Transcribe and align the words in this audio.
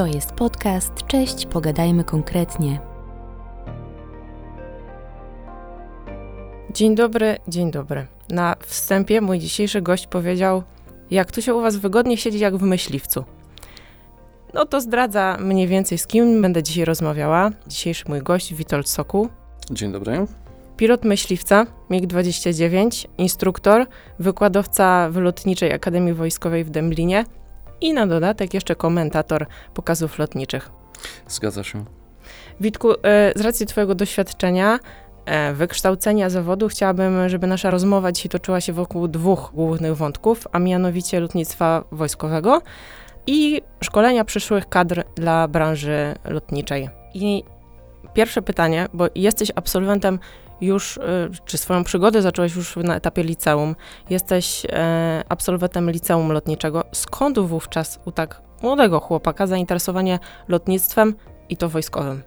To 0.00 0.06
jest 0.06 0.32
podcast 0.32 0.92
Cześć, 1.06 1.46
pogadajmy 1.46 2.04
konkretnie. 2.04 2.80
Dzień 6.74 6.94
dobry, 6.94 7.36
dzień 7.48 7.70
dobry. 7.70 8.06
Na 8.28 8.56
wstępie 8.66 9.20
mój 9.20 9.38
dzisiejszy 9.38 9.82
gość 9.82 10.06
powiedział, 10.06 10.62
jak 11.10 11.32
tu 11.32 11.42
się 11.42 11.54
u 11.54 11.60
was 11.60 11.76
wygodnie 11.76 12.16
siedzi 12.16 12.38
jak 12.38 12.56
w 12.56 12.62
myśliwcu. 12.62 13.24
No 14.54 14.66
to 14.66 14.80
zdradza 14.80 15.36
mniej 15.40 15.68
więcej 15.68 15.98
z 15.98 16.06
kim 16.06 16.42
będę 16.42 16.62
dzisiaj 16.62 16.84
rozmawiała. 16.84 17.50
Dzisiejszy 17.66 18.04
mój 18.08 18.22
gość 18.22 18.54
Witold 18.54 18.88
Sokół. 18.88 19.28
Dzień 19.70 19.92
dobry. 19.92 20.26
Pilot 20.76 21.04
myśliwca 21.04 21.66
MiG-29, 21.90 23.06
instruktor, 23.18 23.86
wykładowca 24.18 25.10
w 25.10 25.16
Lotniczej 25.16 25.72
Akademii 25.72 26.12
Wojskowej 26.12 26.64
w 26.64 26.70
Dęblinie 26.70 27.24
i 27.80 27.92
na 27.92 28.06
dodatek 28.06 28.54
jeszcze 28.54 28.74
komentator 28.74 29.46
pokazów 29.74 30.18
lotniczych. 30.18 30.70
Zgadza 31.28 31.64
się. 31.64 31.84
Witku, 32.60 32.92
e, 32.92 33.32
z 33.36 33.40
racji 33.40 33.66
twojego 33.66 33.94
doświadczenia, 33.94 34.78
e, 35.26 35.54
wykształcenia 35.54 36.30
zawodu, 36.30 36.68
chciałabym, 36.68 37.28
żeby 37.28 37.46
nasza 37.46 37.70
rozmowa 37.70 38.12
dzisiaj 38.12 38.30
toczyła 38.30 38.60
się 38.60 38.72
wokół 38.72 39.08
dwóch 39.08 39.50
głównych 39.54 39.96
wątków, 39.96 40.46
a 40.52 40.58
mianowicie 40.58 41.20
lotnictwa 41.20 41.84
wojskowego 41.92 42.62
i 43.26 43.62
szkolenia 43.80 44.24
przyszłych 44.24 44.68
kadr 44.68 45.04
dla 45.14 45.48
branży 45.48 46.14
lotniczej. 46.24 46.88
I 47.14 47.44
pierwsze 48.14 48.42
pytanie, 48.42 48.88
bo 48.92 49.06
jesteś 49.14 49.52
absolwentem 49.54 50.18
już, 50.60 50.96
y, 50.96 51.00
czy 51.44 51.58
swoją 51.58 51.84
przygodę 51.84 52.22
zacząłeś 52.22 52.56
już 52.56 52.76
na 52.76 52.96
etapie 52.96 53.22
liceum. 53.22 53.76
Jesteś 54.10 54.66
e, 54.68 55.24
absolwentem 55.28 55.90
liceum 55.90 56.32
lotniczego. 56.32 56.84
Skąd 56.92 57.38
wówczas 57.38 58.00
u 58.04 58.12
tak 58.12 58.42
młodego 58.62 59.00
chłopaka 59.00 59.46
zainteresowanie 59.46 60.18
lotnictwem 60.48 61.14
i 61.48 61.56
to 61.56 61.68
wojskowym? 61.68 62.22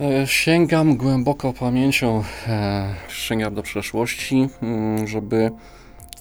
E, 0.00 0.26
sięgam 0.26 0.96
głęboko 0.96 1.52
pamięcią, 1.52 2.24
e, 2.48 2.94
sięgam 3.08 3.54
do 3.54 3.62
przeszłości, 3.62 4.48
mm, 4.62 5.06
żeby 5.06 5.50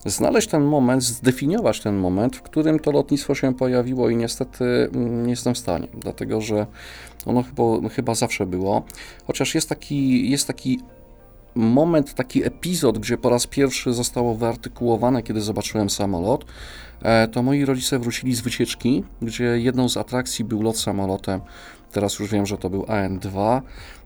znaleźć 0.05 0.47
ten 0.47 0.63
moment, 0.63 1.03
zdefiniować 1.03 1.80
ten 1.80 1.95
moment, 1.95 2.35
w 2.35 2.41
którym 2.41 2.80
to 2.80 2.91
lotnictwo 2.91 3.35
się 3.35 3.53
pojawiło 3.53 4.09
i 4.09 4.16
niestety 4.16 4.66
mm, 4.94 5.23
nie 5.23 5.30
jestem 5.30 5.53
w 5.53 5.57
stanie, 5.57 5.88
dlatego 5.94 6.41
że 6.41 6.67
ono 7.25 7.44
chyba, 7.44 7.89
chyba 7.89 8.16
zawsze 8.16 8.45
było. 8.45 8.83
Chociaż 9.27 9.55
jest 9.55 9.69
taki, 9.69 10.29
jest 10.31 10.47
taki 10.47 10.79
moment, 11.55 12.13
taki 12.13 12.44
epizod, 12.44 12.99
gdzie 12.99 13.17
po 13.17 13.29
raz 13.29 13.47
pierwszy 13.47 13.94
zostało 13.94 14.35
wyartykułowane, 14.35 15.23
kiedy 15.23 15.41
zobaczyłem 15.41 15.89
samolot, 15.89 16.45
e, 17.02 17.27
to 17.27 17.44
moi 17.44 17.66
rodzice 17.66 17.99
wrócili 17.99 18.35
z 18.35 18.41
wycieczki, 18.41 19.03
gdzie 19.22 19.44
jedną 19.44 19.89
z 19.89 19.97
atrakcji 19.97 20.45
był 20.45 20.61
lot 20.61 20.79
samolotem. 20.79 21.41
Teraz 21.92 22.20
już 22.20 22.31
wiem, 22.31 22.45
że 22.45 22.58
to 22.58 22.70
był 22.70 22.81
AN2 22.81 23.61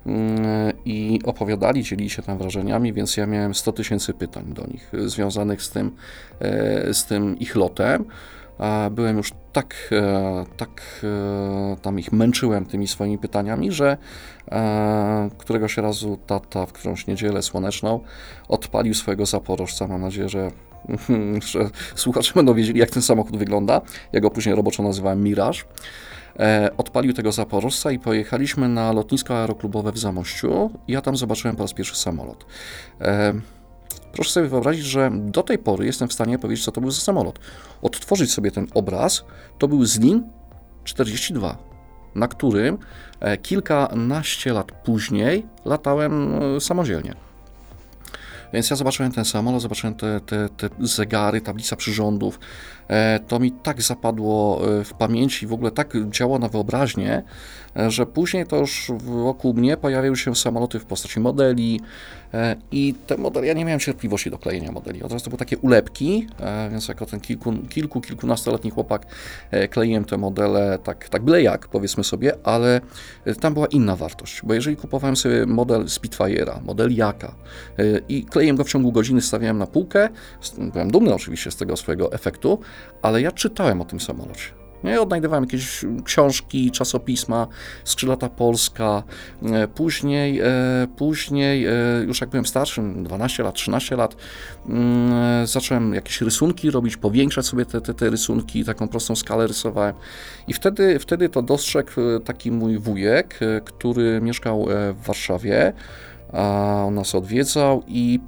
mm, 0.05 0.73
i 0.85 1.19
opowiadali, 1.23 1.83
dzielili 1.83 2.09
się 2.09 2.21
tam 2.21 2.37
wrażeniami, 2.37 2.93
więc 2.93 3.17
ja 3.17 3.25
miałem 3.25 3.55
100 3.55 3.71
tysięcy 3.71 4.13
pytań 4.13 4.45
do 4.47 4.67
nich 4.67 4.91
związanych 5.05 5.61
z 5.61 5.69
tym, 5.69 5.91
e, 6.39 6.93
z 6.93 7.05
tym 7.05 7.39
ich 7.39 7.55
lotem. 7.55 8.05
Byłem 8.91 9.17
już 9.17 9.31
tak, 9.53 9.75
e, 9.91 10.45
tak 10.57 10.81
e, 11.03 11.77
tam 11.81 11.99
ich 11.99 12.11
męczyłem 12.11 12.65
tymi 12.65 12.87
swoimi 12.87 13.17
pytaniami, 13.17 13.71
że 13.71 13.97
któregoś 15.37 15.77
razu 15.77 16.17
tata 16.27 16.65
w 16.65 16.73
którąś 16.73 17.07
niedzielę 17.07 17.41
słoneczną 17.41 17.99
odpalił 18.47 18.93
swojego 18.93 19.25
zaporożca. 19.25 19.87
Mam 19.87 20.01
nadzieję, 20.01 20.29
że, 20.29 20.51
że 21.51 21.69
słuchacze 21.95 22.31
będą 22.35 22.53
wiedzieli, 22.53 22.79
jak 22.79 22.89
ten 22.89 23.01
samochód 23.01 23.37
wygląda. 23.37 23.81
Ja 24.13 24.19
go 24.19 24.29
później 24.29 24.55
roboczo 24.55 24.83
nazywałem 24.83 25.23
Mirage. 25.23 25.59
Odpalił 26.77 27.13
tego 27.13 27.31
zaporożca 27.31 27.91
i 27.91 27.99
pojechaliśmy 27.99 28.69
na 28.69 28.91
lotnisko 28.91 29.37
aeroklubowe 29.37 29.91
w 29.91 29.97
Zamościu. 29.97 30.69
Ja 30.87 31.01
tam 31.01 31.17
zobaczyłem 31.17 31.55
po 31.55 31.63
raz 31.63 31.73
pierwszy 31.73 31.95
samolot. 31.95 32.45
Proszę 34.15 34.31
sobie 34.31 34.47
wyobrazić, 34.47 34.85
że 34.85 35.11
do 35.13 35.43
tej 35.43 35.57
pory 35.57 35.85
jestem 35.85 36.07
w 36.07 36.13
stanie 36.13 36.39
powiedzieć, 36.39 36.65
co 36.65 36.71
to 36.71 36.81
był 36.81 36.91
za 36.91 37.01
samolot. 37.01 37.39
Odtworzyć 37.81 38.33
sobie 38.33 38.51
ten 38.51 38.67
obraz, 38.73 39.25
to 39.57 39.67
był 39.67 39.85
Zlin 39.85 40.23
42, 40.83 41.57
na 42.15 42.27
którym 42.27 42.77
e, 43.19 43.37
kilkanaście 43.37 44.53
lat 44.53 44.71
później 44.71 45.45
latałem 45.65 46.33
e, 46.55 46.61
samodzielnie. 46.61 47.13
Więc 48.53 48.69
ja 48.69 48.75
zobaczyłem 48.75 49.11
ten 49.11 49.25
samolot, 49.25 49.61
zobaczyłem 49.61 49.95
te, 49.95 50.19
te, 50.19 50.49
te 50.49 50.69
zegary, 50.79 51.41
tablica 51.41 51.75
przyrządów. 51.75 52.39
E, 52.87 53.19
to 53.19 53.39
mi 53.39 53.51
tak 53.51 53.81
zapadło 53.81 54.61
w 54.85 54.93
pamięci, 54.93 55.47
w 55.47 55.53
ogóle 55.53 55.71
tak 55.71 55.93
działało 56.09 56.39
na 56.39 56.49
wyobraźnię, 56.49 57.23
że 57.87 58.05
później 58.05 58.45
to 58.45 58.57
już 58.57 58.91
wokół 59.05 59.53
mnie 59.53 59.77
pojawiały 59.77 60.17
się 60.17 60.35
samoloty 60.35 60.79
w 60.79 60.85
postaci 60.85 61.19
modeli, 61.19 61.79
E, 62.35 62.55
I 62.71 62.93
te 63.07 63.17
modele, 63.17 63.47
ja 63.47 63.53
nie 63.53 63.65
miałem 63.65 63.79
cierpliwości 63.79 64.31
do 64.31 64.37
klejenia 64.37 64.71
modeli. 64.71 65.03
Od 65.03 65.11
razu 65.11 65.25
to 65.25 65.29
były 65.29 65.37
takie 65.37 65.57
ulepki, 65.57 66.27
e, 66.39 66.69
więc 66.69 66.87
jako 66.87 67.05
ten 67.05 67.19
kilku, 67.19 67.53
kilku 67.69 68.01
kilkunastoletni 68.01 68.71
chłopak 68.71 69.05
e, 69.51 69.67
kleiłem 69.67 70.05
te 70.05 70.17
modele 70.17 70.79
tak, 70.83 71.09
tak 71.09 71.23
byle 71.23 71.41
jak, 71.41 71.67
powiedzmy 71.67 72.03
sobie, 72.03 72.33
ale 72.43 72.81
tam 73.39 73.53
była 73.53 73.67
inna 73.67 73.95
wartość, 73.95 74.41
bo 74.43 74.53
jeżeli 74.53 74.77
kupowałem 74.77 75.15
sobie 75.15 75.45
model 75.45 75.83
Spitfire'a, 75.85 76.63
model 76.63 76.95
Jaka 76.95 77.35
i 78.09 78.25
kleiłem 78.25 78.55
go 78.55 78.63
w 78.63 78.69
ciągu 78.69 78.91
godziny, 78.91 79.21
stawiałem 79.21 79.57
na 79.57 79.67
półkę, 79.67 80.09
byłem 80.57 80.91
dumny 80.91 81.13
oczywiście 81.13 81.51
z 81.51 81.55
tego 81.55 81.77
swojego 81.77 82.13
efektu, 82.13 82.59
ale 83.01 83.21
ja 83.21 83.31
czytałem 83.31 83.81
o 83.81 83.85
tym 83.85 83.99
samolocie. 83.99 84.55
Nie, 84.85 85.01
odnajdywałem 85.01 85.43
jakieś 85.43 85.85
książki, 86.03 86.71
czasopisma, 86.71 87.47
Skrzylata 87.83 88.29
Polska. 88.29 89.03
E, 89.43 89.67
później, 89.67 90.39
e, 90.39 90.43
później 90.97 91.65
e, 91.65 91.71
już 92.07 92.21
jak 92.21 92.29
byłem 92.29 92.45
starszym, 92.45 93.03
12 93.03 93.43
lat, 93.43 93.55
13 93.55 93.95
lat, 93.95 94.15
mm, 94.69 95.47
zacząłem 95.47 95.93
jakieś 95.93 96.21
rysunki 96.21 96.71
robić, 96.71 96.97
powiększać 96.97 97.45
sobie 97.45 97.65
te, 97.65 97.81
te, 97.81 97.93
te 97.93 98.09
rysunki, 98.09 98.65
taką 98.65 98.87
prostą 98.87 99.15
skalę 99.15 99.47
rysowałem. 99.47 99.95
I 100.47 100.53
wtedy, 100.53 100.99
wtedy 100.99 101.29
to 101.29 101.41
dostrzegł 101.41 101.91
taki 102.25 102.51
mój 102.51 102.77
wujek, 102.77 103.39
który 103.65 104.21
mieszkał 104.21 104.67
w 104.93 105.05
Warszawie, 105.05 105.73
a 106.33 106.83
on 106.87 106.93
nas 106.95 107.15
odwiedzał 107.15 107.83
i 107.87 108.19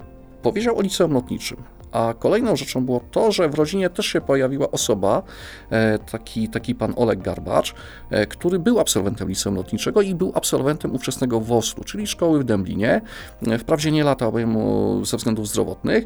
powiedział 0.41 0.77
o 0.77 0.81
liceum 0.81 1.13
lotniczym. 1.13 1.76
A 1.97 2.13
kolejną 2.13 2.55
rzeczą 2.55 2.85
było 2.85 3.01
to, 3.11 3.31
że 3.31 3.49
w 3.49 3.55
rodzinie 3.55 3.89
też 3.89 4.05
się 4.05 4.21
pojawiła 4.21 4.71
osoba, 4.71 5.23
e, 5.69 5.99
taki, 5.99 6.49
taki 6.49 6.75
pan 6.75 6.93
Oleg 6.97 7.21
Garbacz, 7.21 7.75
e, 8.09 8.25
który 8.25 8.59
był 8.59 8.79
absolwentem 8.79 9.29
liceum 9.29 9.55
lotniczego 9.55 10.01
i 10.01 10.15
był 10.15 10.31
absolwentem 10.35 10.95
ówczesnego 10.95 11.39
WOS-u, 11.39 11.83
czyli 11.83 12.07
szkoły 12.07 12.39
w 12.39 12.43
Dęblinie. 12.43 13.01
E, 13.47 13.57
wprawdzie 13.57 13.91
nie 13.91 14.03
latał 14.03 14.33
mu 14.47 15.05
ze 15.05 15.17
względów 15.17 15.47
zdrowotnych, 15.47 16.05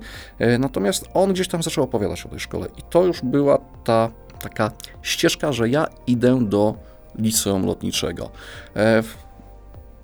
natomiast 0.60 1.06
on 1.14 1.34
gdzieś 1.34 1.48
tam 1.48 1.64
zaczął 1.64 1.84
opowiadać 1.84 2.26
o 2.26 2.30
tej 2.30 2.40
szkole 2.40 2.68
i 2.78 2.82
to 2.90 3.04
już 3.04 3.22
była 3.22 3.58
ta 3.84 4.10
taka 4.42 4.72
ścieżka, 5.02 5.54
że 5.54 5.70
ja 5.70 5.88
idę 6.08 6.40
do 6.46 6.76
liceum 7.16 7.66
lotniczego. 7.66 8.30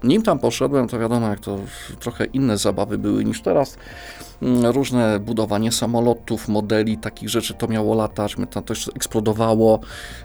Nim 0.04 0.22
tam 0.22 0.40
poszedłem, 0.40 0.88
to 0.88 1.00
wiadomo, 1.00 1.30
jak 1.30 1.40
to 1.40 1.60
trochę 2.00 2.26
inne 2.26 2.58
zabawy 2.58 2.98
były 2.98 3.26
niż 3.26 3.42
teraz. 3.42 3.78
Mm, 4.42 4.66
różne 4.66 5.20
budowanie 5.20 5.72
samolotów, 5.72 6.48
modeli, 6.48 6.98
takich 6.98 7.30
rzeczy 7.30 7.54
to 7.54 7.68
miało 7.68 8.10
my 8.38 8.48
tam 8.48 8.64
to 8.64 8.74
już 8.74 8.88
eksplodowało. 8.88 9.80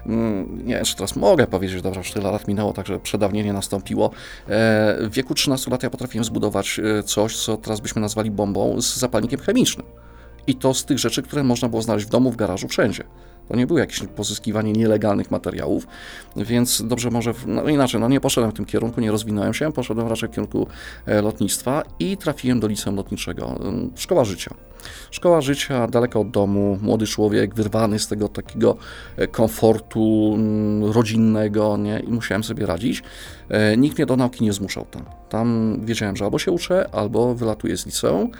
Mm, 0.05 0.67
nie 0.67 0.75
wiem, 0.75 0.85
czy 0.85 0.95
teraz 0.95 1.15
mogę 1.15 1.47
powiedzieć, 1.47 1.77
że 1.77 1.83
dobrze, 1.83 1.99
już 1.99 2.11
tyle 2.11 2.31
lat 2.31 2.47
minęło, 2.47 2.73
także 2.73 2.99
przedawnienie 2.99 3.53
nastąpiło. 3.53 4.05
E, 4.05 4.09
w 5.01 5.09
wieku 5.11 5.33
13 5.33 5.71
lat 5.71 5.83
ja 5.83 5.89
potrafiłem 5.89 6.25
zbudować 6.25 6.79
e, 6.79 7.03
coś, 7.03 7.37
co 7.37 7.57
teraz 7.57 7.79
byśmy 7.79 8.01
nazwali 8.01 8.31
bombą 8.31 8.81
z 8.81 8.97
zapalnikiem 8.97 9.39
chemicznym. 9.39 9.85
I 10.47 10.55
to 10.55 10.73
z 10.73 10.85
tych 10.85 10.99
rzeczy, 10.99 11.21
które 11.21 11.43
można 11.43 11.69
było 11.69 11.81
znaleźć 11.81 12.07
w 12.07 12.09
domu, 12.09 12.31
w 12.31 12.35
garażu, 12.35 12.67
wszędzie. 12.67 13.03
To 13.47 13.55
nie 13.55 13.67
było 13.67 13.79
jakieś 13.79 13.99
pozyskiwanie 13.99 14.71
nielegalnych 14.73 15.31
materiałów, 15.31 15.87
więc 16.35 16.81
dobrze 16.87 17.09
może, 17.11 17.33
no 17.47 17.69
inaczej, 17.69 18.01
no 18.01 18.09
nie 18.09 18.19
poszedłem 18.19 18.51
w 18.51 18.55
tym 18.55 18.65
kierunku, 18.65 19.01
nie 19.01 19.11
rozwinąłem 19.11 19.53
się, 19.53 19.73
poszedłem 19.73 20.07
raczej 20.07 20.29
w 20.29 20.31
kierunku 20.31 20.67
e, 21.05 21.21
lotnictwa 21.21 21.83
i 21.99 22.17
trafiłem 22.17 22.59
do 22.59 22.67
liceum 22.67 22.95
lotniczego. 22.95 23.59
Szkoła 23.95 24.25
życia. 24.25 24.55
Szkoła 25.11 25.41
życia 25.41 25.87
daleko 25.87 26.19
od 26.19 26.31
domu, 26.31 26.77
młody 26.81 27.07
człowiek, 27.07 27.55
wyrwany 27.55 27.99
z 27.99 28.07
tego 28.07 28.27
takiego 28.27 28.77
e, 29.17 29.27
komfortu 29.27 30.37
rodzinnego, 30.81 31.77
nie? 31.77 31.99
I 31.99 32.07
musiałem 32.07 32.43
sobie 32.43 32.65
radzić. 32.65 33.03
E, 33.49 33.77
nikt 33.77 33.97
mnie 33.97 34.05
do 34.05 34.15
nauki 34.15 34.43
nie 34.43 34.53
zmuszał 34.53 34.85
tam. 34.85 35.05
Tam 35.29 35.77
wiedziałem, 35.85 36.15
że 36.15 36.25
albo 36.25 36.39
się 36.39 36.51
uczę, 36.51 36.89
albo 36.91 37.35
wylatuję 37.35 37.77
z 37.77 37.85
liceum. 37.85 38.31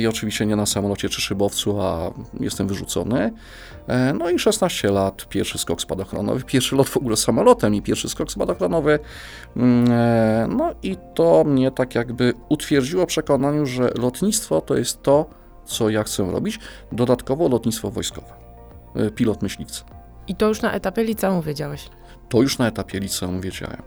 I 0.00 0.06
oczywiście 0.06 0.46
nie 0.46 0.56
na 0.56 0.66
samolocie 0.66 1.08
czy 1.08 1.20
szybowcu, 1.20 1.80
a 1.80 2.10
jestem 2.40 2.68
wyrzucony. 2.68 3.32
E, 3.88 4.14
no 4.14 4.30
i 4.30 4.38
16 4.38 4.90
lat, 4.90 5.28
pierwszy 5.28 5.58
skok 5.58 5.80
spadochronowy, 5.80 6.44
pierwszy 6.52 6.76
lot 6.76 6.88
w 6.88 6.96
ogóle 6.96 7.16
samolotem 7.16 7.74
i 7.74 7.82
pierwszy 7.82 8.08
skok 8.08 8.32
spadochronowy. 8.32 8.98
Mm, 9.56 9.90
e, 9.90 10.48
no 10.56 10.74
i 10.82 10.96
to 11.14 11.44
mnie 11.44 11.70
tak 11.70 11.94
jakby 11.94 12.34
utwierdziło 12.48 13.06
przekonaniu, 13.06 13.66
że 13.66 13.90
lotnictwo 13.98 14.60
to 14.60 14.76
jest 14.76 15.02
to, 15.02 15.30
co 15.68 15.90
ja 15.90 16.04
chcę 16.04 16.30
robić. 16.30 16.58
Dodatkowo 16.92 17.48
lotnictwo 17.48 17.90
wojskowe, 17.90 18.32
e, 18.96 19.10
pilot 19.10 19.42
myśliwca. 19.42 19.84
I 20.28 20.34
to 20.34 20.48
już 20.48 20.62
na 20.62 20.72
etapie 20.72 21.04
liceum 21.04 21.42
wiedziałeś? 21.42 21.88
To 22.28 22.42
już 22.42 22.58
na 22.58 22.68
etapie 22.68 23.00
liceum 23.00 23.40
wiedziałem. 23.40 23.82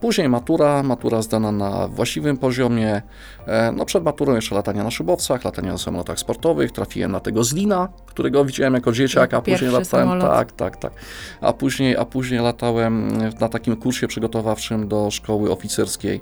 Później 0.00 0.28
matura, 0.28 0.82
matura 0.82 1.22
zdana 1.22 1.52
na 1.52 1.88
właściwym 1.88 2.36
poziomie. 2.36 3.02
E, 3.46 3.72
no 3.72 3.84
przed 3.84 4.04
maturą 4.04 4.34
jeszcze 4.34 4.54
latania 4.54 4.84
na 4.84 4.90
szybowcach, 4.90 5.44
latania 5.44 5.72
na 5.72 5.78
samolotach 5.78 6.18
sportowych. 6.18 6.72
Trafiłem 6.72 7.12
na 7.12 7.20
tego 7.20 7.44
Zlina, 7.44 7.88
którego 8.06 8.44
widziałem 8.44 8.74
jako 8.74 8.92
dzieciak, 8.92 9.34
a 9.34 9.42
później 9.42 9.70
latałem. 9.70 9.84
Samolot. 9.84 10.30
Tak, 10.30 10.52
tak, 10.52 10.76
tak. 10.76 10.92
A 11.40 11.52
później, 11.52 11.96
a 11.96 12.04
później 12.04 12.40
latałem 12.40 13.18
na 13.40 13.48
takim 13.48 13.76
kursie 13.76 14.08
przygotowawczym 14.08 14.88
do 14.88 15.10
szkoły 15.10 15.50
oficerskiej. 15.50 16.20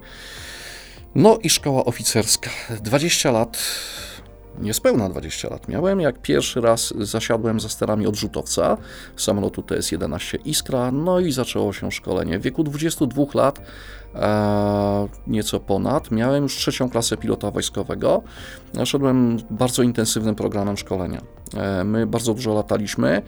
No 1.15 1.39
i 1.43 1.51
szkoła 1.51 1.85
oficerska. 1.85 2.51
20 2.83 3.31
lat 3.31 3.59
niespełna 4.59 5.09
20 5.09 5.49
lat 5.49 5.69
miałem, 5.69 6.01
jak 6.01 6.19
pierwszy 6.19 6.61
raz 6.61 6.95
zasiadłem 7.01 7.61
za 7.61 7.69
sterami 7.69 8.07
odrzutowca 8.07 8.77
samolotu 9.17 9.63
TS-11 9.63 10.39
Iskra, 10.45 10.93
no 10.93 11.21
i 11.21 11.33
zaczęło 11.33 11.73
się 11.73 11.93
szkolenie. 11.93 12.39
W 12.39 12.43
wieku 12.43 12.65
22 12.65 13.25
lat, 13.35 13.61
e, 14.15 15.09
nieco 15.27 15.61
ponad, 15.61 16.11
miałem 16.11 16.43
już 16.43 16.57
trzecią 16.57 16.91
klasę 16.91 17.17
pilota 17.17 17.51
wojskowego. 17.51 18.23
Szedłem 18.85 19.37
bardzo 19.51 19.83
intensywnym 19.83 20.35
programem 20.35 20.77
szkolenia. 20.77 21.21
E, 21.57 21.85
my 21.85 22.07
bardzo 22.07 22.35
dużo 22.35 22.55
lataliśmy. 22.55 23.23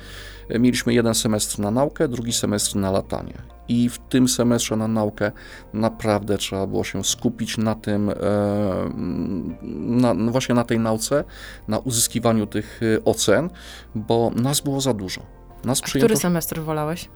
Mieliśmy 0.58 0.94
jeden 0.94 1.14
semestr 1.14 1.58
na 1.58 1.70
naukę, 1.70 2.08
drugi 2.08 2.32
semestr 2.32 2.76
na 2.76 2.90
latanie. 2.90 3.55
I 3.68 3.88
w 3.88 3.98
tym 3.98 4.28
semestrze 4.28 4.76
na 4.76 4.88
naukę 4.88 5.32
naprawdę 5.72 6.38
trzeba 6.38 6.66
było 6.66 6.84
się 6.84 7.04
skupić 7.04 7.58
na 7.58 7.74
tym, 7.74 8.10
e, 8.10 8.14
na, 9.62 10.14
no 10.14 10.32
właśnie 10.32 10.54
na 10.54 10.64
tej 10.64 10.78
nauce, 10.78 11.24
na 11.68 11.78
uzyskiwaniu 11.78 12.46
tych 12.46 12.80
e, 12.82 13.04
ocen, 13.04 13.50
bo 13.94 14.30
nas 14.36 14.60
było 14.60 14.80
za 14.80 14.94
dużo. 14.94 15.20
Nas 15.64 15.80
A 15.84 15.86
który 15.86 16.16
semestr 16.16 16.60
wolałeś? 16.60 17.08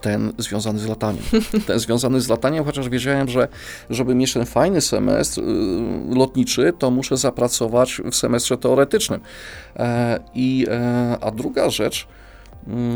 ten 0.00 0.32
związany 0.38 0.78
z 0.78 0.86
lataniem. 0.86 1.22
Ten 1.66 1.78
związany 1.78 2.20
z 2.20 2.28
lataniem, 2.28 2.64
chociaż 2.64 2.88
wiedziałem, 2.88 3.28
że 3.28 3.48
żeby 3.90 4.14
mieć 4.14 4.32
ten 4.32 4.46
fajny 4.46 4.80
semestr 4.80 5.40
y, 5.40 5.44
lotniczy, 6.14 6.72
to 6.78 6.90
muszę 6.90 7.16
zapracować 7.16 8.00
w 8.10 8.14
semestrze 8.14 8.58
teoretycznym. 8.58 9.20
E, 9.76 10.20
I, 10.34 10.66
a 11.20 11.30
druga 11.30 11.70
rzecz, 11.70 12.08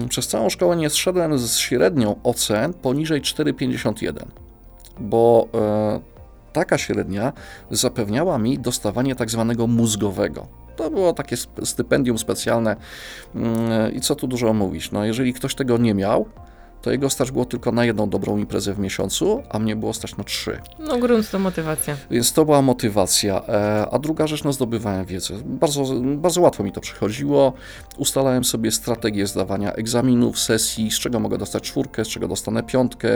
przez 0.08 0.28
całą 0.28 0.50
szkołę 0.50 0.76
nie 0.76 0.90
zszedłem 0.90 1.38
z 1.38 1.56
średnią 1.56 2.16
ocen 2.22 2.75
poniżej 2.75 3.22
4,51, 3.22 4.26
bo 4.99 5.49
e, 5.55 6.00
taka 6.52 6.78
średnia 6.78 7.32
zapewniała 7.70 8.38
mi 8.38 8.58
dostawanie 8.58 9.14
tak 9.14 9.31
zwanego 9.31 9.66
mózgowego. 9.66 10.46
To 10.76 10.90
było 10.90 11.12
takie 11.12 11.37
stypendium 11.64 12.19
specjalne 12.19 12.76
mm, 13.34 13.94
i 13.94 14.00
co 14.00 14.14
tu 14.14 14.26
dużo 14.26 14.52
mówić. 14.52 14.90
No, 14.90 15.05
jeżeli 15.05 15.34
ktoś 15.34 15.55
tego 15.55 15.78
nie 15.78 15.94
miał, 15.94 16.26
to 16.84 16.90
jego 16.90 17.10
stać 17.10 17.31
było 17.31 17.44
tylko 17.44 17.72
na 17.72 17.84
jedną 17.84 18.10
dobrą 18.10 18.38
imprezę 18.38 18.75
w 18.75 18.78
miesiącu, 18.78 19.42
a 19.50 19.58
mnie 19.58 19.76
było 19.76 19.92
stać 19.92 20.16
na 20.16 20.25
trzy. 20.25 20.60
No 20.78 20.98
grunt 20.98 21.31
to 21.31 21.38
motywacja. 21.38 21.96
Więc 22.10 22.32
to 22.32 22.44
była 22.44 22.62
motywacja. 22.62 23.42
E, 23.48 23.86
a 23.90 23.98
druga 23.98 24.26
rzecz, 24.26 24.44
no 24.44 24.52
zdobywałem 24.52 25.04
wiedzę. 25.04 25.34
Bardzo, 25.44 25.84
bardzo 26.16 26.40
łatwo 26.40 26.64
mi 26.64 26.72
to 26.72 26.81
przychodziło. 26.81 27.52
Ustalałem 27.98 28.44
sobie 28.44 28.70
strategię 28.70 29.26
zdawania 29.26 29.72
egzaminów, 29.72 30.38
sesji, 30.38 30.90
z 30.90 30.98
czego 30.98 31.20
mogę 31.20 31.38
dostać 31.38 31.62
czwórkę, 31.62 32.04
z 32.04 32.08
czego 32.08 32.28
dostanę 32.28 32.62
piątkę, 32.62 33.08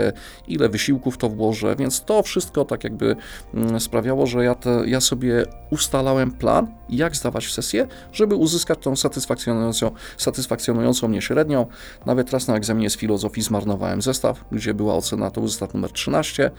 ile 0.47 0.69
wysiłków 0.69 1.17
to 1.17 1.29
włożę, 1.29 1.75
więc 1.75 2.03
to 2.03 2.23
wszystko 2.23 2.65
tak 2.65 2.83
jakby 2.83 3.15
mm, 3.53 3.79
sprawiało, 3.79 4.27
że 4.27 4.43
ja, 4.43 4.55
te, 4.55 4.83
ja 4.85 5.01
sobie 5.01 5.45
ustalałem 5.69 6.31
plan, 6.31 6.67
jak 6.89 7.15
zdawać 7.15 7.53
sesję, 7.53 7.87
żeby 8.13 8.35
uzyskać 8.35 8.79
tą 8.81 8.95
satysfakcjonującą, 8.95 9.91
satysfakcjonującą 10.17 11.07
mnie 11.07 11.21
średnią. 11.21 11.65
Nawet 12.05 12.31
raz 12.31 12.47
na 12.47 12.55
egzaminie 12.55 12.89
z 12.89 12.97
filozofii 12.97 13.41
zmarnowałem 13.59 14.01
zestaw, 14.01 14.45
gdzie 14.51 14.73
była 14.73 14.95
ocena, 14.95 15.31
to 15.31 15.41
był 15.41 15.47
zestaw 15.47 15.73
numer 15.73 15.91
13 15.91 16.51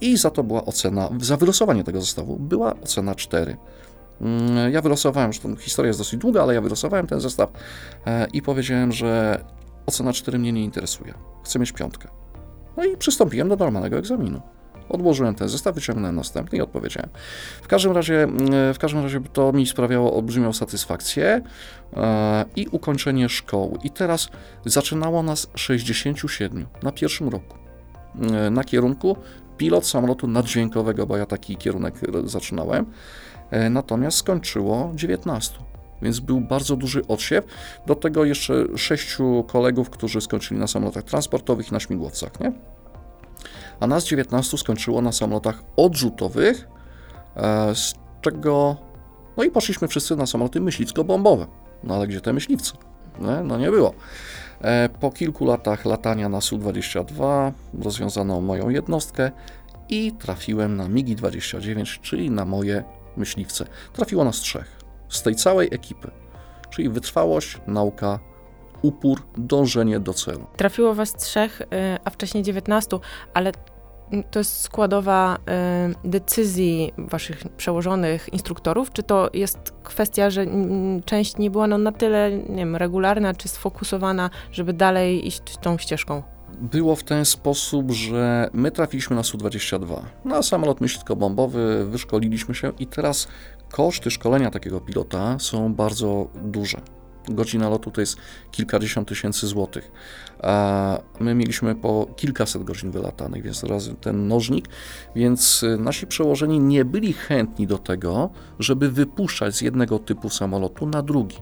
i 0.00 0.16
za 0.16 0.30
to 0.30 0.42
była 0.42 0.64
ocena, 0.64 1.08
za 1.20 1.36
wylosowanie 1.36 1.84
tego 1.84 2.00
zestawu 2.00 2.36
była 2.38 2.74
ocena 2.80 3.14
4. 3.14 3.56
Mm, 4.20 4.72
ja 4.72 4.82
wylosowałem, 4.82 5.32
tą 5.32 5.56
historia 5.56 5.88
jest 5.88 6.00
dosyć 6.00 6.20
długa, 6.20 6.42
ale 6.42 6.54
ja 6.54 6.60
wylosowałem 6.60 7.06
ten 7.06 7.20
zestaw 7.20 7.50
e, 8.06 8.26
i 8.32 8.42
powiedziałem, 8.42 8.92
że 8.92 9.44
ocena 9.86 10.12
4 10.12 10.38
mnie 10.38 10.52
nie 10.52 10.64
interesuje. 10.64 11.14
Chcę 11.44 11.58
mieć 11.58 11.72
piątkę. 11.72 12.08
No 12.76 12.84
i 12.84 12.96
przystąpiłem 12.96 13.48
do 13.48 13.56
normalnego 13.56 13.96
egzaminu. 13.96 14.40
Odłożyłem 14.92 15.34
ten 15.34 15.48
zestaw, 15.48 15.74
wyciągnąłem 15.74 16.16
następny 16.16 16.58
i 16.58 16.60
odpowiedziałem. 16.60 17.10
W 17.62 17.68
każdym 17.68 17.92
razie, 17.92 18.22
mm, 18.22 18.74
w 18.74 18.78
każdym 18.78 19.02
razie 19.02 19.20
to 19.32 19.52
mi 19.52 19.66
sprawiało 19.66 20.16
olbrzymią 20.16 20.52
satysfakcję 20.52 21.40
e, 21.96 22.44
i 22.56 22.66
ukończenie 22.70 23.28
szkoły. 23.28 23.78
I 23.84 23.90
teraz 23.90 24.28
zaczynało 24.64 25.22
nas 25.22 25.46
67 25.54 26.66
na 26.82 26.92
pierwszym 26.92 27.28
roku 27.28 27.56
e, 28.20 28.50
na 28.50 28.64
kierunku 28.64 29.16
pilot 29.56 29.86
samolotu 29.86 30.26
naddźwiękowego, 30.26 31.06
bo 31.06 31.16
ja 31.16 31.26
taki 31.26 31.56
kierunek 31.56 31.94
zaczynałem. 32.24 32.86
E, 33.50 33.70
natomiast 33.70 34.18
skończyło 34.18 34.92
19 34.94 35.58
więc 36.02 36.20
był 36.20 36.40
bardzo 36.40 36.76
duży 36.76 37.06
odsiew. 37.06 37.44
Do 37.86 37.94
tego 37.94 38.24
jeszcze 38.24 38.54
sześciu 38.76 39.44
kolegów, 39.48 39.90
którzy 39.90 40.20
skończyli 40.20 40.60
na 40.60 40.66
samolotach 40.66 41.04
transportowych 41.04 41.68
i 41.68 41.72
na 41.72 41.80
śmigłowcach, 41.80 42.40
nie? 42.40 42.52
A 43.82 43.86
nas 43.86 44.04
19 44.04 44.58
skończyło 44.58 45.02
na 45.02 45.12
samolotach 45.12 45.62
odrzutowych, 45.76 46.68
e, 47.36 47.74
z 47.74 47.94
czego 48.20 48.76
no 49.36 49.44
i 49.44 49.50
poszliśmy 49.50 49.88
wszyscy 49.88 50.16
na 50.16 50.26
samoloty 50.26 50.60
myślicko-bombowe. 50.60 51.46
No 51.84 51.94
ale 51.94 52.06
gdzie 52.06 52.20
te 52.20 52.32
myśliwce? 52.32 52.72
Nie? 53.20 53.42
No 53.44 53.58
nie 53.58 53.70
było. 53.70 53.94
E, 54.60 54.88
po 54.88 55.10
kilku 55.10 55.44
latach 55.44 55.84
latania 55.84 56.28
na 56.28 56.40
Su-22 56.40 57.52
rozwiązano 57.82 58.40
moją 58.40 58.68
jednostkę 58.68 59.30
i 59.88 60.12
trafiłem 60.12 60.76
na 60.76 60.88
MiGi-29, 60.88 62.00
czyli 62.00 62.30
na 62.30 62.44
moje 62.44 62.84
myśliwce. 63.16 63.66
Trafiło 63.92 64.24
nas 64.24 64.36
trzech 64.36 64.78
z 65.08 65.22
tej 65.22 65.34
całej 65.34 65.68
ekipy, 65.72 66.10
czyli 66.70 66.88
wytrwałość, 66.88 67.60
nauka, 67.66 68.18
upór, 68.82 69.22
dążenie 69.36 70.00
do 70.00 70.14
celu. 70.14 70.46
Trafiło 70.56 70.94
was 70.94 71.14
trzech, 71.14 71.60
y, 71.60 71.66
a 72.04 72.10
wcześniej 72.10 72.42
19, 72.42 72.98
ale 73.34 73.52
to 74.30 74.38
jest 74.38 74.60
składowa 74.60 75.38
y, 76.04 76.08
decyzji 76.08 76.92
waszych 76.98 77.48
przełożonych 77.56 78.32
instruktorów, 78.32 78.92
czy 78.92 79.02
to 79.02 79.30
jest 79.34 79.72
kwestia, 79.82 80.30
że 80.30 80.46
część 81.04 81.36
nie 81.36 81.50
była 81.50 81.66
no, 81.66 81.78
na 81.78 81.92
tyle 81.92 82.32
nie 82.32 82.56
wiem, 82.56 82.76
regularna 82.76 83.34
czy 83.34 83.48
sfokusowana, 83.48 84.30
żeby 84.52 84.72
dalej 84.72 85.26
iść 85.26 85.42
tą 85.60 85.78
ścieżką? 85.78 86.22
Było 86.58 86.96
w 86.96 87.04
ten 87.04 87.24
sposób, 87.24 87.90
że 87.90 88.50
my 88.52 88.70
trafiliśmy 88.70 89.16
na 89.16 89.22
Su-22, 89.22 90.02
na 90.24 90.42
samolot 90.42 90.80
myśliwko-bombowy, 90.80 91.84
wyszkoliliśmy 91.90 92.54
się 92.54 92.72
i 92.78 92.86
teraz 92.86 93.28
koszty 93.70 94.10
szkolenia 94.10 94.50
takiego 94.50 94.80
pilota 94.80 95.38
są 95.38 95.74
bardzo 95.74 96.28
duże 96.34 96.80
godzina 97.28 97.68
lotu 97.68 97.90
to 97.90 98.00
jest 98.00 98.16
kilkadziesiąt 98.50 99.08
tysięcy 99.08 99.46
złotych. 99.46 99.92
A 100.42 100.98
my 101.20 101.34
mieliśmy 101.34 101.74
po 101.74 102.06
kilkaset 102.16 102.64
godzin 102.64 102.90
wylatanych, 102.90 103.42
więc 103.42 103.60
teraz 103.60 103.90
ten 104.00 104.28
nożnik, 104.28 104.68
więc 105.16 105.62
y, 105.62 105.78
nasi 105.78 106.06
przełożeni 106.06 106.60
nie 106.60 106.84
byli 106.84 107.12
chętni 107.12 107.66
do 107.66 107.78
tego, 107.78 108.30
żeby 108.58 108.90
wypuszczać 108.90 109.54
z 109.54 109.60
jednego 109.60 109.98
typu 109.98 110.30
samolotu 110.30 110.86
na 110.86 111.02
drugi. 111.02 111.36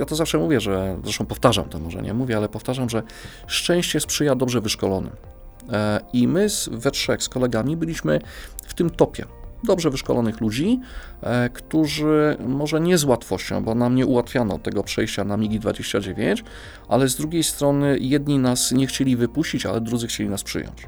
Ja 0.00 0.06
to 0.06 0.16
zawsze 0.16 0.38
mówię, 0.38 0.60
że 0.60 0.98
zresztą 1.04 1.26
powtarzam 1.26 1.68
to 1.68 1.78
może 1.78 2.02
nie 2.02 2.14
mówię, 2.14 2.36
ale 2.36 2.48
powtarzam, 2.48 2.90
że 2.90 3.02
szczęście 3.46 4.00
sprzyja 4.00 4.34
dobrze 4.34 4.60
wyszkolonym. 4.60 5.12
E, 5.72 6.00
I 6.12 6.28
my 6.28 6.46
we 6.70 6.90
trzech 6.90 7.22
z 7.22 7.28
kolegami 7.28 7.76
byliśmy 7.76 8.20
w 8.66 8.74
tym 8.74 8.90
topie 8.90 9.24
dobrze 9.64 9.90
wyszkolonych 9.90 10.40
ludzi, 10.40 10.80
e, 11.22 11.48
którzy 11.48 12.36
może 12.46 12.80
nie 12.80 12.98
z 12.98 13.04
łatwością, 13.04 13.64
bo 13.64 13.74
nam 13.74 13.94
nie 13.94 14.06
ułatwiano 14.06 14.58
tego 14.58 14.82
przejścia 14.82 15.24
na 15.24 15.36
MIGI-29, 15.36 16.42
ale 16.88 17.08
z 17.08 17.16
drugiej 17.16 17.42
strony 17.42 17.98
jedni 18.00 18.38
nas 18.38 18.72
nie 18.72 18.86
chcieli 18.86 19.16
wypuścić, 19.16 19.66
ale 19.66 19.80
drudzy 19.80 20.06
chcieli 20.06 20.30
nas 20.30 20.42
przyjąć. 20.42 20.86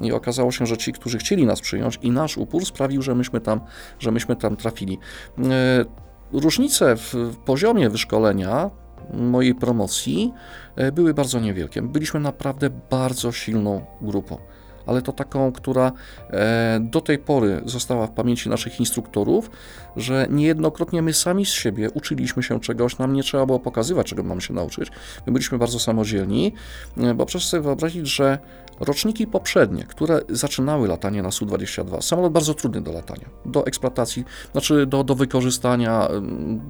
I 0.00 0.12
okazało 0.12 0.52
się, 0.52 0.66
że 0.66 0.76
ci, 0.76 0.92
którzy 0.92 1.18
chcieli 1.18 1.46
nas 1.46 1.60
przyjąć 1.60 1.98
i 2.02 2.10
nasz 2.10 2.38
upór 2.38 2.66
sprawił, 2.66 3.02
że 3.02 3.14
myśmy 3.14 3.40
tam, 3.40 3.60
że 3.98 4.10
myśmy 4.10 4.36
tam 4.36 4.56
trafili. 4.56 4.98
E, 5.38 5.84
różnice 6.32 6.96
w 6.96 7.36
poziomie 7.44 7.90
wyszkolenia 7.90 8.70
mojej 9.12 9.54
promocji 9.54 10.32
e, 10.76 10.92
były 10.92 11.14
bardzo 11.14 11.40
niewielkie. 11.40 11.82
Byliśmy 11.82 12.20
naprawdę 12.20 12.70
bardzo 12.90 13.32
silną 13.32 13.84
grupą 14.02 14.38
ale 14.86 15.02
to 15.02 15.12
taką, 15.12 15.52
która 15.52 15.92
e, 16.30 16.80
do 16.80 17.00
tej 17.00 17.18
pory 17.18 17.62
została 17.64 18.06
w 18.06 18.10
pamięci 18.10 18.48
naszych 18.48 18.80
instruktorów, 18.80 19.50
że 19.96 20.26
niejednokrotnie 20.30 21.02
my 21.02 21.12
sami 21.12 21.46
z 21.46 21.52
siebie 21.52 21.90
uczyliśmy 21.90 22.42
się 22.42 22.60
czegoś, 22.60 22.98
nam 22.98 23.12
nie 23.12 23.22
trzeba 23.22 23.46
było 23.46 23.60
pokazywać, 23.60 24.06
czego 24.06 24.22
mamy 24.22 24.40
się 24.40 24.54
nauczyć. 24.54 24.90
My 25.26 25.32
byliśmy 25.32 25.58
bardzo 25.58 25.78
samodzielni, 25.78 26.52
e, 26.96 27.14
bo 27.14 27.26
proszę 27.26 27.48
sobie 27.48 27.62
wyobrazić, 27.62 28.08
że 28.08 28.38
roczniki 28.80 29.26
poprzednie, 29.26 29.84
które 29.84 30.20
zaczynały 30.28 30.88
latanie 30.88 31.22
na 31.22 31.30
Su-22, 31.30 32.02
samolot 32.02 32.32
bardzo 32.32 32.54
trudny 32.54 32.80
do 32.80 32.92
latania, 32.92 33.28
do 33.46 33.66
eksploatacji, 33.66 34.24
znaczy 34.52 34.86
do, 34.86 35.04
do 35.04 35.14
wykorzystania, 35.14 36.08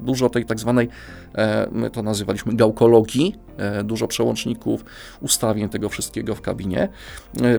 dużo 0.03 0.31
tej 0.31 0.45
tak 0.45 0.61
zwanej, 0.61 0.89
e, 1.35 1.69
my 1.73 1.91
to 1.91 2.03
nazywaliśmy 2.03 2.55
gałkologii, 2.55 3.35
e, 3.57 3.85
dużo 3.85 4.09
przełączników, 4.09 4.85
ustawień 5.21 5.69
tego 5.69 5.89
wszystkiego 5.89 6.35
w 6.35 6.41
kabinie. 6.41 6.89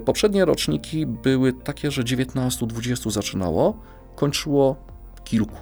Poprzednie 0.05 0.45
roczniki 0.45 1.05
były 1.05 1.53
takie, 1.53 1.91
że 1.91 2.03
19-20 2.03 3.11
zaczynało, 3.11 3.77
kończyło 4.15 4.75
kilku. 5.23 5.57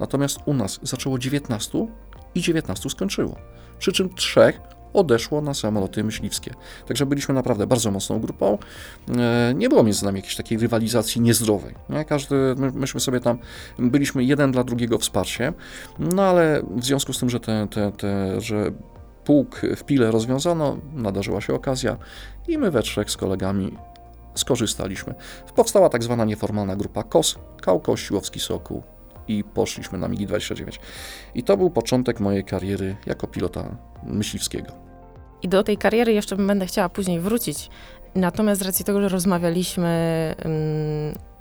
Natomiast 0.00 0.38
u 0.46 0.54
nas 0.54 0.80
zaczęło 0.82 1.18
19 1.18 1.86
i 2.34 2.40
19 2.40 2.90
skończyło. 2.90 3.36
Przy 3.78 3.92
czym 3.92 4.14
trzech 4.14 4.60
odeszło 4.92 5.40
na 5.40 5.54
samoloty 5.54 6.04
myśliwskie. 6.04 6.54
Także 6.86 7.06
byliśmy 7.06 7.34
naprawdę 7.34 7.66
bardzo 7.66 7.90
mocną 7.90 8.20
grupą. 8.20 8.58
E, 9.18 9.54
nie 9.54 9.68
było 9.68 9.82
między 9.82 10.04
nami 10.04 10.18
jakiejś 10.18 10.36
takiej 10.36 10.58
rywalizacji 10.58 11.20
niezdrowej. 11.20 11.74
Nie? 11.88 12.04
Każdy, 12.04 12.34
my, 12.58 12.70
myśmy 12.70 13.00
sobie 13.00 13.20
tam 13.20 13.38
byliśmy 13.78 14.24
jeden 14.24 14.52
dla 14.52 14.64
drugiego 14.64 14.98
wsparciem, 14.98 15.54
no 15.98 16.22
ale 16.22 16.62
w 16.76 16.84
związku 16.84 17.12
z 17.12 17.18
tym, 17.18 17.30
że, 17.30 17.40
te, 17.40 17.68
te, 17.70 17.92
te, 17.92 18.40
że 18.40 18.72
pułk 19.24 19.60
w 19.76 19.84
Pile 19.84 20.10
rozwiązano, 20.10 20.78
nadarzyła 20.94 21.40
się 21.40 21.54
okazja 21.54 21.96
i 22.48 22.58
my 22.58 22.70
we 22.70 22.82
trzech 22.82 23.10
z 23.10 23.16
kolegami 23.16 23.76
skorzystaliśmy. 24.34 25.14
Powstała 25.56 25.88
tak 25.88 26.02
zwana 26.02 26.24
nieformalna 26.24 26.76
grupa 26.76 27.02
KOS, 27.02 27.38
Kał 27.60 27.80
Kościłowski 27.80 28.40
Sokół 28.40 28.82
i 29.38 29.44
poszliśmy 29.44 29.98
na 29.98 30.08
MIGI-29. 30.08 30.78
I 31.34 31.42
to 31.42 31.56
był 31.56 31.70
początek 31.70 32.20
mojej 32.20 32.44
kariery 32.44 32.96
jako 33.06 33.26
pilota 33.26 33.76
myśliwskiego. 34.02 34.72
I 35.42 35.48
do 35.48 35.62
tej 35.62 35.78
kariery 35.78 36.12
jeszcze 36.12 36.36
będę 36.36 36.66
chciała 36.66 36.88
później 36.88 37.20
wrócić. 37.20 37.70
Natomiast 38.14 38.60
z 38.60 38.64
racji 38.64 38.84
tego, 38.84 39.00
że 39.00 39.08
rozmawialiśmy 39.08 40.34
um, 40.44 40.52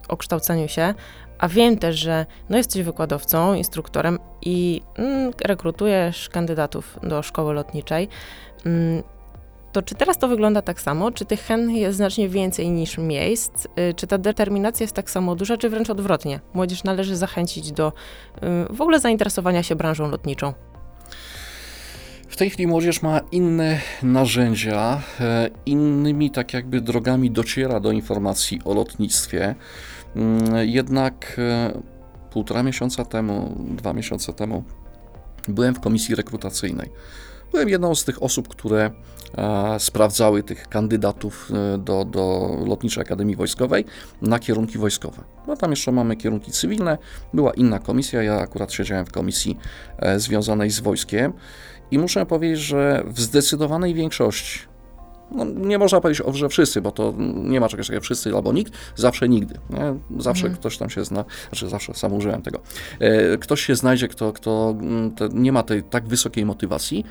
o 0.08 0.18
kształceniu 0.18 0.68
się, 0.68 0.94
a 1.40 1.48
wiem 1.48 1.78
też, 1.78 2.00
że 2.00 2.26
no 2.50 2.58
jesteś 2.58 2.84
wykładowcą, 2.84 3.54
instruktorem 3.54 4.20
i 4.42 4.82
mm, 4.96 5.32
rekrutujesz 5.46 6.30
kandydatów 6.30 7.00
do 7.04 7.24
szkoły 7.24 7.54
lotniczej. 7.54 8.08
Mm, 8.66 9.04
to 9.72 9.82
czy 9.82 9.96
teraz 9.96 10.18
to 10.18 10.28
wygląda 10.28 10.62
tak 10.62 10.82
samo? 10.82 11.12
Czy 11.12 11.26
tych 11.26 11.42
chętnych 11.42 11.76
jest 11.76 11.98
znacznie 11.98 12.30
więcej 12.30 12.70
niż 12.70 12.98
miejsc? 12.98 13.66
Y, 13.66 13.94
czy 13.94 14.08
ta 14.08 14.18
determinacja 14.18 14.84
jest 14.84 14.96
tak 14.96 15.12
samo 15.12 15.36
duża, 15.36 15.58
czy 15.58 15.70
wręcz 15.70 15.90
odwrotnie? 15.90 16.40
Młodzież 16.54 16.84
należy 16.84 17.16
zachęcić 17.16 17.72
do 17.72 17.88
y, 17.88 18.42
w 18.70 18.82
ogóle 18.82 19.00
zainteresowania 19.00 19.64
się 19.64 19.76
branżą 19.76 20.10
lotniczą. 20.10 20.54
W 22.32 22.38
tej 22.38 22.50
chwili 22.50 22.68
młodzież 22.68 23.02
ma 23.02 23.20
inne 23.32 23.80
narzędzia, 24.04 25.02
e, 25.20 25.50
innymi 25.66 26.32
tak 26.32 26.54
jakby 26.54 26.82
drogami 26.82 27.32
dociera 27.32 27.80
do 27.80 27.92
informacji 27.92 28.62
o 28.66 28.74
lotnictwie. 28.74 29.56
Mm, 30.16 30.70
jednak 30.70 31.36
e, 31.38 31.82
półtora 32.32 32.64
miesiąca 32.64 33.06
temu, 33.06 33.58
dwa 33.60 33.94
miesiące 33.94 34.34
temu 34.34 34.64
byłem 35.48 35.76
w 35.76 35.80
komisji 35.80 36.16
rekrutacyjnej. 36.16 36.90
Byłem 37.52 37.70
jedną 37.70 37.96
z 37.96 38.04
tych 38.06 38.24
osób, 38.24 38.48
które 38.48 38.92
e, 39.38 39.80
sprawdzały 39.80 40.44
tych 40.44 40.68
kandydatów 40.68 41.52
e, 41.52 41.78
do, 41.78 42.06
do 42.06 42.56
Lotniczej 42.66 43.02
Akademii 43.02 43.36
Wojskowej 43.36 43.86
na 44.22 44.40
kierunki 44.40 44.78
wojskowe. 44.78 45.24
No 45.48 45.56
tam 45.58 45.70
jeszcze 45.70 45.92
mamy 45.92 46.16
kierunki 46.16 46.52
cywilne, 46.52 46.98
była 47.34 47.54
inna 47.54 47.80
komisja, 47.80 48.24
ja 48.24 48.40
akurat 48.40 48.74
siedziałem 48.74 49.06
w 49.06 49.12
komisji 49.12 49.58
e, 49.98 50.20
związanej 50.20 50.70
z 50.70 50.80
wojskiem. 50.80 51.34
I 51.92 52.00
muszę 52.00 52.26
powiedzieć, 52.26 52.60
że 52.60 53.04
w 53.08 53.22
zdecydowanej 53.22 53.94
większości 53.94 54.71
no, 55.32 55.46
nie 55.46 55.78
można 55.78 56.02
powiedzieć, 56.02 56.26
że 56.34 56.50
wszyscy, 56.50 56.82
bo 56.82 56.92
to 56.92 57.14
nie 57.36 57.60
ma 57.60 57.70
czegoś 57.70 57.88
takiego 57.88 58.02
wszyscy 58.02 58.36
albo 58.36 58.54
nikt, 58.54 58.74
zawsze 58.96 59.30
nigdy. 59.30 59.56
Nie? 59.70 60.22
Zawsze 60.22 60.46
mhm. 60.46 60.60
ktoś 60.60 60.78
tam 60.78 60.90
się 60.90 61.06
zna, 61.06 61.26
znaczy 61.50 61.70
zawsze 61.70 61.94
sam 61.94 62.14
użyłem 62.14 62.42
tego. 62.42 62.60
E, 63.00 63.38
ktoś 63.38 63.62
się 63.62 63.76
znajdzie, 63.76 64.08
kto, 64.08 64.34
kto 64.34 64.76
mm, 64.80 65.14
nie 65.34 65.52
ma 65.52 65.64
tej 65.64 65.84
tak 65.84 66.08
wysokiej 66.08 66.46
motywacji, 66.46 67.06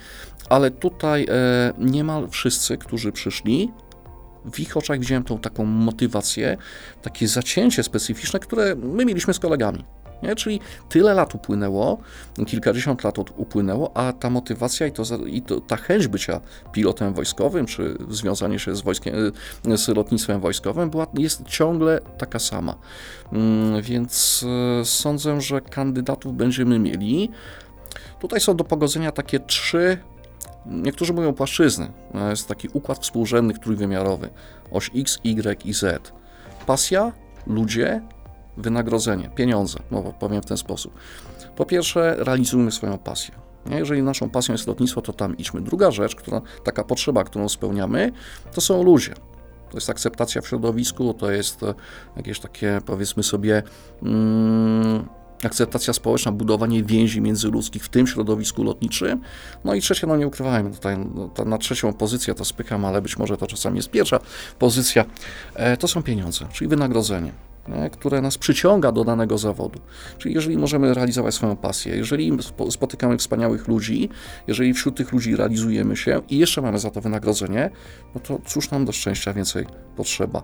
ale 0.48 0.70
tutaj 0.70 1.26
e, 1.30 1.72
niemal 1.78 2.28
wszyscy, 2.28 2.78
którzy 2.78 3.12
przyszli, 3.12 3.70
w 4.52 4.60
ich 4.60 4.76
oczach 4.76 5.00
widziałem 5.00 5.24
tą 5.24 5.38
taką 5.38 5.64
motywację, 5.64 6.56
takie 7.02 7.28
zacięcie 7.28 7.82
specyficzne, 7.82 8.40
które 8.40 8.74
my 8.76 9.04
mieliśmy 9.04 9.34
z 9.34 9.38
kolegami. 9.38 9.84
Nie? 10.22 10.34
Czyli 10.34 10.60
tyle 10.88 11.14
lat 11.14 11.34
upłynęło, 11.34 11.98
kilkadziesiąt 12.46 13.04
lat 13.04 13.18
upłynęło, 13.18 13.96
a 13.96 14.12
ta 14.12 14.30
motywacja 14.30 14.86
i, 14.86 14.92
to, 14.92 15.02
i 15.26 15.42
to, 15.42 15.60
ta 15.60 15.76
chęć 15.76 16.08
bycia 16.08 16.40
pilotem 16.72 17.14
wojskowym, 17.14 17.66
czy 17.66 17.98
związanie 18.08 18.58
się 18.58 18.76
z, 18.76 18.80
wojskiem, 18.80 19.14
z 19.74 19.88
lotnictwem 19.88 20.40
wojskowym 20.40 20.90
była, 20.90 21.06
jest 21.14 21.44
ciągle 21.44 22.00
taka 22.18 22.38
sama. 22.38 22.74
Mm, 23.32 23.82
więc 23.82 24.44
e, 24.80 24.84
sądzę, 24.84 25.40
że 25.40 25.60
kandydatów 25.60 26.36
będziemy 26.36 26.78
mieli. 26.78 27.30
Tutaj 28.20 28.40
są 28.40 28.56
do 28.56 28.64
pogodzenia 28.64 29.12
takie 29.12 29.40
trzy 29.40 29.98
Niektórzy 30.66 31.12
mówią 31.12 31.32
płaszczyzny. 31.32 31.92
Jest 32.30 32.48
taki 32.48 32.68
układ 32.72 32.98
współrzędny 32.98 33.54
trójwymiarowy. 33.54 34.28
Oś 34.70 34.90
X, 34.96 35.18
Y 35.24 35.64
i 35.64 35.72
Z. 35.72 36.12
Pasja, 36.66 37.12
ludzie 37.46 38.02
wynagrodzenie, 38.56 39.30
pieniądze, 39.34 39.78
no 39.90 40.02
powiem 40.02 40.42
w 40.42 40.46
ten 40.46 40.56
sposób. 40.56 40.94
Po 41.56 41.66
pierwsze, 41.66 42.16
realizujmy 42.18 42.72
swoją 42.72 42.98
pasję. 42.98 43.34
Jeżeli 43.70 44.02
naszą 44.02 44.30
pasją 44.30 44.52
jest 44.52 44.66
lotnictwo, 44.66 45.02
to 45.02 45.12
tam 45.12 45.36
idźmy. 45.36 45.60
Druga 45.60 45.90
rzecz, 45.90 46.14
która, 46.14 46.40
taka 46.64 46.84
potrzeba, 46.84 47.24
którą 47.24 47.48
spełniamy, 47.48 48.12
to 48.54 48.60
są 48.60 48.82
ludzie. 48.82 49.14
To 49.70 49.76
jest 49.76 49.90
akceptacja 49.90 50.40
w 50.40 50.48
środowisku, 50.48 51.14
to 51.14 51.30
jest 51.30 51.62
e, 51.62 51.74
jakieś 52.16 52.40
takie, 52.40 52.80
powiedzmy 52.86 53.22
sobie, 53.22 53.62
mm, 54.02 55.08
akceptacja 55.44 55.92
społeczna, 55.92 56.32
budowanie 56.32 56.84
więzi 56.84 57.20
międzyludzkich 57.20 57.84
w 57.84 57.88
tym 57.88 58.06
środowisku 58.06 58.64
lotniczym. 58.64 59.20
No 59.64 59.74
i 59.74 59.80
trzecie, 59.80 60.06
no 60.06 60.16
nie 60.16 60.26
ukrywajmy, 60.26 60.70
tutaj 60.70 60.98
no, 60.98 61.44
na 61.44 61.58
trzecią 61.58 61.92
pozycję 61.92 62.34
to 62.34 62.44
spycham, 62.44 62.84
ale 62.84 63.02
być 63.02 63.18
może 63.18 63.36
to 63.36 63.46
czasami 63.46 63.76
jest 63.76 63.90
pierwsza 63.90 64.20
pozycja, 64.58 65.04
e, 65.54 65.76
to 65.76 65.88
są 65.88 66.02
pieniądze, 66.02 66.46
czyli 66.52 66.68
wynagrodzenie 66.68 67.32
które 67.92 68.20
nas 68.20 68.38
przyciąga 68.38 68.92
do 68.92 69.04
danego 69.04 69.38
zawodu. 69.38 69.80
Czyli 70.18 70.34
jeżeli 70.34 70.58
możemy 70.58 70.94
realizować 70.94 71.34
swoją 71.34 71.56
pasję, 71.56 71.96
jeżeli 71.96 72.32
spotykamy 72.70 73.18
wspaniałych 73.18 73.68
ludzi, 73.68 74.08
jeżeli 74.46 74.74
wśród 74.74 74.96
tych 74.96 75.12
ludzi 75.12 75.36
realizujemy 75.36 75.96
się 75.96 76.22
i 76.28 76.38
jeszcze 76.38 76.62
mamy 76.62 76.78
za 76.78 76.90
to 76.90 77.00
wynagrodzenie, 77.00 77.70
no 78.14 78.20
to 78.20 78.38
cóż 78.46 78.70
nam 78.70 78.84
do 78.84 78.92
szczęścia 78.92 79.32
więcej 79.32 79.66
potrzeba. 79.96 80.42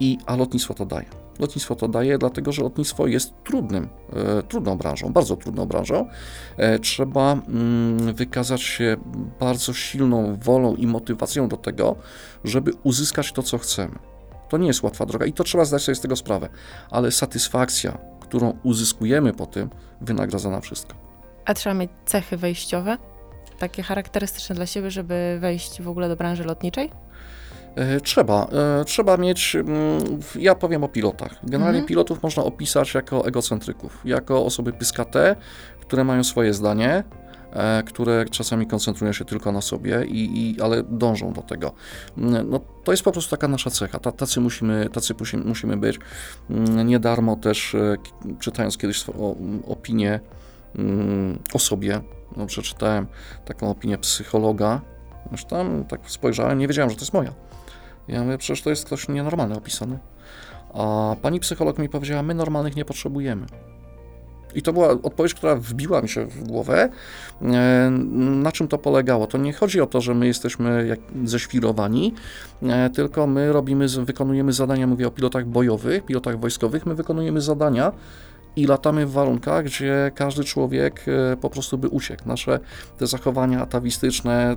I, 0.00 0.18
a 0.26 0.36
lotnictwo 0.36 0.74
to 0.74 0.86
daje. 0.86 1.06
Lotnictwo 1.38 1.74
to 1.74 1.88
daje, 1.88 2.18
dlatego 2.18 2.52
że 2.52 2.62
lotnictwo 2.62 3.06
jest 3.06 3.32
trudnym, 3.44 3.88
e, 4.12 4.42
trudną 4.42 4.78
branżą, 4.78 5.12
bardzo 5.12 5.36
trudną 5.36 5.66
branżą. 5.66 6.08
E, 6.56 6.78
trzeba 6.78 7.32
mm, 7.32 8.14
wykazać 8.14 8.62
się 8.62 8.96
bardzo 9.40 9.72
silną 9.72 10.36
wolą 10.36 10.74
i 10.74 10.86
motywacją 10.86 11.48
do 11.48 11.56
tego, 11.56 11.96
żeby 12.44 12.72
uzyskać 12.82 13.32
to, 13.32 13.42
co 13.42 13.58
chcemy. 13.58 13.98
To 14.48 14.58
nie 14.58 14.66
jest 14.66 14.82
łatwa 14.82 15.06
droga 15.06 15.26
i 15.26 15.32
to 15.32 15.44
trzeba 15.44 15.64
zdać 15.64 15.82
sobie 15.82 15.94
z 15.94 16.00
tego 16.00 16.16
sprawę, 16.16 16.48
ale 16.90 17.10
satysfakcja, 17.10 17.98
którą 18.20 18.58
uzyskujemy 18.62 19.32
po 19.32 19.46
tym, 19.46 19.70
wynagradza 20.00 20.50
na 20.50 20.60
wszystko. 20.60 20.94
A 21.44 21.54
trzeba 21.54 21.74
mieć 21.74 21.90
cechy 22.06 22.36
wejściowe, 22.36 22.98
takie 23.58 23.82
charakterystyczne 23.82 24.54
dla 24.54 24.66
siebie, 24.66 24.90
żeby 24.90 25.38
wejść 25.40 25.82
w 25.82 25.88
ogóle 25.88 26.08
do 26.08 26.16
branży 26.16 26.44
lotniczej? 26.44 26.90
E, 27.76 28.00
trzeba. 28.00 28.48
E, 28.80 28.84
trzeba 28.84 29.16
mieć, 29.16 29.56
mm, 29.56 30.20
ja 30.38 30.54
powiem 30.54 30.84
o 30.84 30.88
pilotach. 30.88 31.38
Generalnie 31.42 31.78
mhm. 31.78 31.88
pilotów 31.88 32.22
można 32.22 32.44
opisać 32.44 32.94
jako 32.94 33.26
egocentryków, 33.26 34.00
jako 34.04 34.44
osoby 34.44 34.72
pyskate, 34.72 35.36
które 35.80 36.04
mają 36.04 36.24
swoje 36.24 36.54
zdanie, 36.54 37.04
które 37.86 38.24
czasami 38.30 38.66
koncentrują 38.66 39.12
się 39.12 39.24
tylko 39.24 39.52
na 39.52 39.60
sobie, 39.60 40.04
i, 40.04 40.50
i, 40.50 40.60
ale 40.60 40.82
dążą 40.82 41.32
do 41.32 41.42
tego. 41.42 41.72
Mm, 42.18 42.50
no, 42.50 42.60
to 42.84 42.92
jest 42.92 43.02
po 43.02 43.12
prostu 43.12 43.30
taka 43.30 43.48
nasza 43.48 43.70
cecha. 43.70 43.98
Tacy 43.98 44.40
musimy, 44.40 44.88
tacy 44.92 45.14
musimy 45.44 45.76
być. 45.76 45.98
Mm, 46.50 46.86
nie 46.86 46.98
darmo 46.98 47.36
też, 47.36 47.74
e, 47.74 47.96
czytając 48.40 48.78
kiedyś 48.78 49.04
opinię 49.68 50.20
mm, 50.74 51.38
o 51.52 51.58
sobie, 51.58 52.00
no, 52.36 52.46
przeczytałem 52.46 53.06
taką 53.44 53.70
opinię 53.70 53.98
psychologa, 53.98 54.80
już 55.32 55.44
tam 55.44 55.84
tak 55.84 56.00
spojrzałem, 56.10 56.58
nie 56.58 56.68
wiedziałem, 56.68 56.90
że 56.90 56.96
to 56.96 57.02
jest 57.02 57.14
moja. 57.14 57.32
Ja 58.08 58.22
mówię, 58.22 58.38
przecież 58.38 58.62
to 58.62 58.70
jest 58.70 58.84
ktoś 58.84 59.08
nienormalny 59.08 59.56
opisany. 59.56 59.98
A 60.74 61.16
pani 61.22 61.40
psycholog 61.40 61.78
mi 61.78 61.88
powiedziała, 61.88 62.22
my 62.22 62.34
normalnych 62.34 62.76
nie 62.76 62.84
potrzebujemy. 62.84 63.46
I 64.56 64.62
to 64.62 64.72
była 64.72 64.90
odpowiedź, 64.90 65.34
która 65.34 65.56
wbiła 65.56 66.02
mi 66.02 66.08
się 66.08 66.26
w 66.26 66.44
głowę. 66.44 66.88
E, 67.42 67.90
na 68.20 68.52
czym 68.52 68.68
to 68.68 68.78
polegało? 68.78 69.26
To 69.26 69.38
nie 69.38 69.52
chodzi 69.52 69.80
o 69.80 69.86
to, 69.86 70.00
że 70.00 70.14
my 70.14 70.26
jesteśmy 70.26 70.86
jak 70.86 71.00
ześwirowani, 71.24 72.14
e, 72.62 72.90
tylko 72.90 73.26
my 73.26 73.52
robimy, 73.52 73.86
wykonujemy 73.88 74.52
zadania, 74.52 74.86
mówię 74.86 75.06
o 75.06 75.10
pilotach 75.10 75.46
bojowych, 75.46 76.04
pilotach 76.04 76.40
wojskowych, 76.40 76.86
my 76.86 76.94
wykonujemy 76.94 77.40
zadania, 77.40 77.92
i 78.56 78.66
latamy 78.66 79.06
w 79.06 79.12
warunkach, 79.12 79.64
gdzie 79.64 80.12
każdy 80.14 80.44
człowiek 80.44 81.04
e, 81.08 81.36
po 81.36 81.50
prostu 81.50 81.78
by 81.78 81.88
uciekł. 81.88 82.22
Nasze 82.26 82.60
te 82.98 83.06
zachowania 83.06 83.62
atawistyczne, 83.62 84.56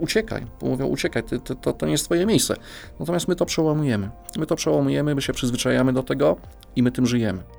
uciekaj, 0.00 0.46
mówią 0.62 0.86
uciekaj, 0.86 1.22
ty, 1.22 1.40
ty, 1.40 1.54
to, 1.54 1.72
to 1.72 1.86
nie 1.86 1.92
jest 1.92 2.04
twoje 2.04 2.26
miejsce. 2.26 2.56
Natomiast 3.00 3.28
my 3.28 3.36
to 3.36 3.46
przełamujemy. 3.46 4.10
My 4.36 4.46
to 4.46 4.56
przełamujemy, 4.56 5.14
my 5.14 5.22
się 5.22 5.32
przyzwyczajamy 5.32 5.92
do 5.92 6.02
tego 6.02 6.36
i 6.76 6.82
my 6.82 6.92
tym 6.92 7.06
żyjemy. 7.06 7.57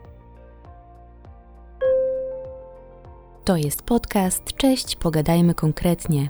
To 3.49 3.57
jest 3.57 3.81
podcast. 3.81 4.43
Cześć, 4.57 4.95
pogadajmy 4.95 5.53
konkretnie. 5.53 6.29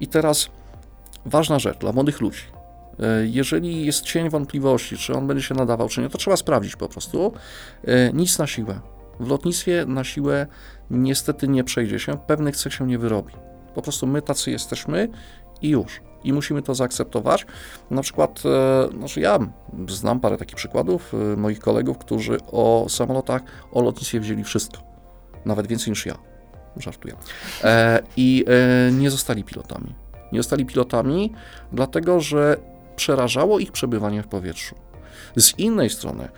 I 0.00 0.06
teraz 0.06 0.50
ważna 1.26 1.58
rzecz 1.58 1.78
dla 1.78 1.92
młodych 1.92 2.20
ludzi. 2.20 2.42
E, 3.00 3.26
jeżeli 3.26 3.86
jest 3.86 4.02
cień 4.02 4.30
wątpliwości, 4.30 4.96
czy 4.96 5.14
on 5.14 5.26
będzie 5.26 5.42
się 5.42 5.54
nadawał, 5.54 5.88
czy 5.88 6.00
nie, 6.00 6.08
to 6.08 6.18
trzeba 6.18 6.36
sprawdzić 6.36 6.76
po 6.76 6.88
prostu. 6.88 7.32
E, 7.84 8.12
nic 8.12 8.38
na 8.38 8.46
siłę. 8.46 8.80
W 9.20 9.28
lotnictwie 9.28 9.84
na 9.86 10.04
siłę 10.04 10.46
niestety 10.90 11.48
nie 11.48 11.64
przejdzie 11.64 11.98
się, 11.98 12.18
pewnych 12.26 12.56
cech 12.56 12.74
się 12.74 12.86
nie 12.86 12.98
wyrobi. 12.98 13.34
Po 13.74 13.82
prostu 13.82 14.06
my 14.06 14.22
tacy 14.22 14.50
jesteśmy 14.50 15.08
i 15.62 15.68
już. 15.68 16.00
I 16.24 16.32
musimy 16.32 16.62
to 16.62 16.74
zaakceptować. 16.74 17.46
Na 17.90 18.02
przykład, 18.02 18.42
e, 18.44 18.88
znaczy 18.98 19.20
ja 19.20 19.38
znam 19.88 20.20
parę 20.20 20.36
takich 20.36 20.56
przykładów 20.56 21.12
moich 21.36 21.60
kolegów, 21.60 21.98
którzy 21.98 22.38
o 22.52 22.86
samolotach, 22.88 23.42
o 23.72 23.82
lotnictwie 23.82 24.20
wzięli 24.20 24.44
wszystko. 24.44 24.87
Nawet 25.48 25.66
więcej 25.66 25.90
niż 25.90 26.06
ja. 26.06 26.18
Żartuję. 26.76 27.14
I 28.16 28.44
nie 28.92 29.10
zostali 29.10 29.44
pilotami. 29.44 29.94
Nie 30.32 30.38
zostali 30.38 30.66
pilotami, 30.66 31.32
dlatego 31.72 32.20
że 32.20 32.56
przerażało 32.96 33.58
ich 33.58 33.72
przebywanie 33.72 34.22
w 34.22 34.26
powietrzu. 34.26 34.74
Z 35.36 35.58
innej 35.58 35.90
strony, 35.90 36.28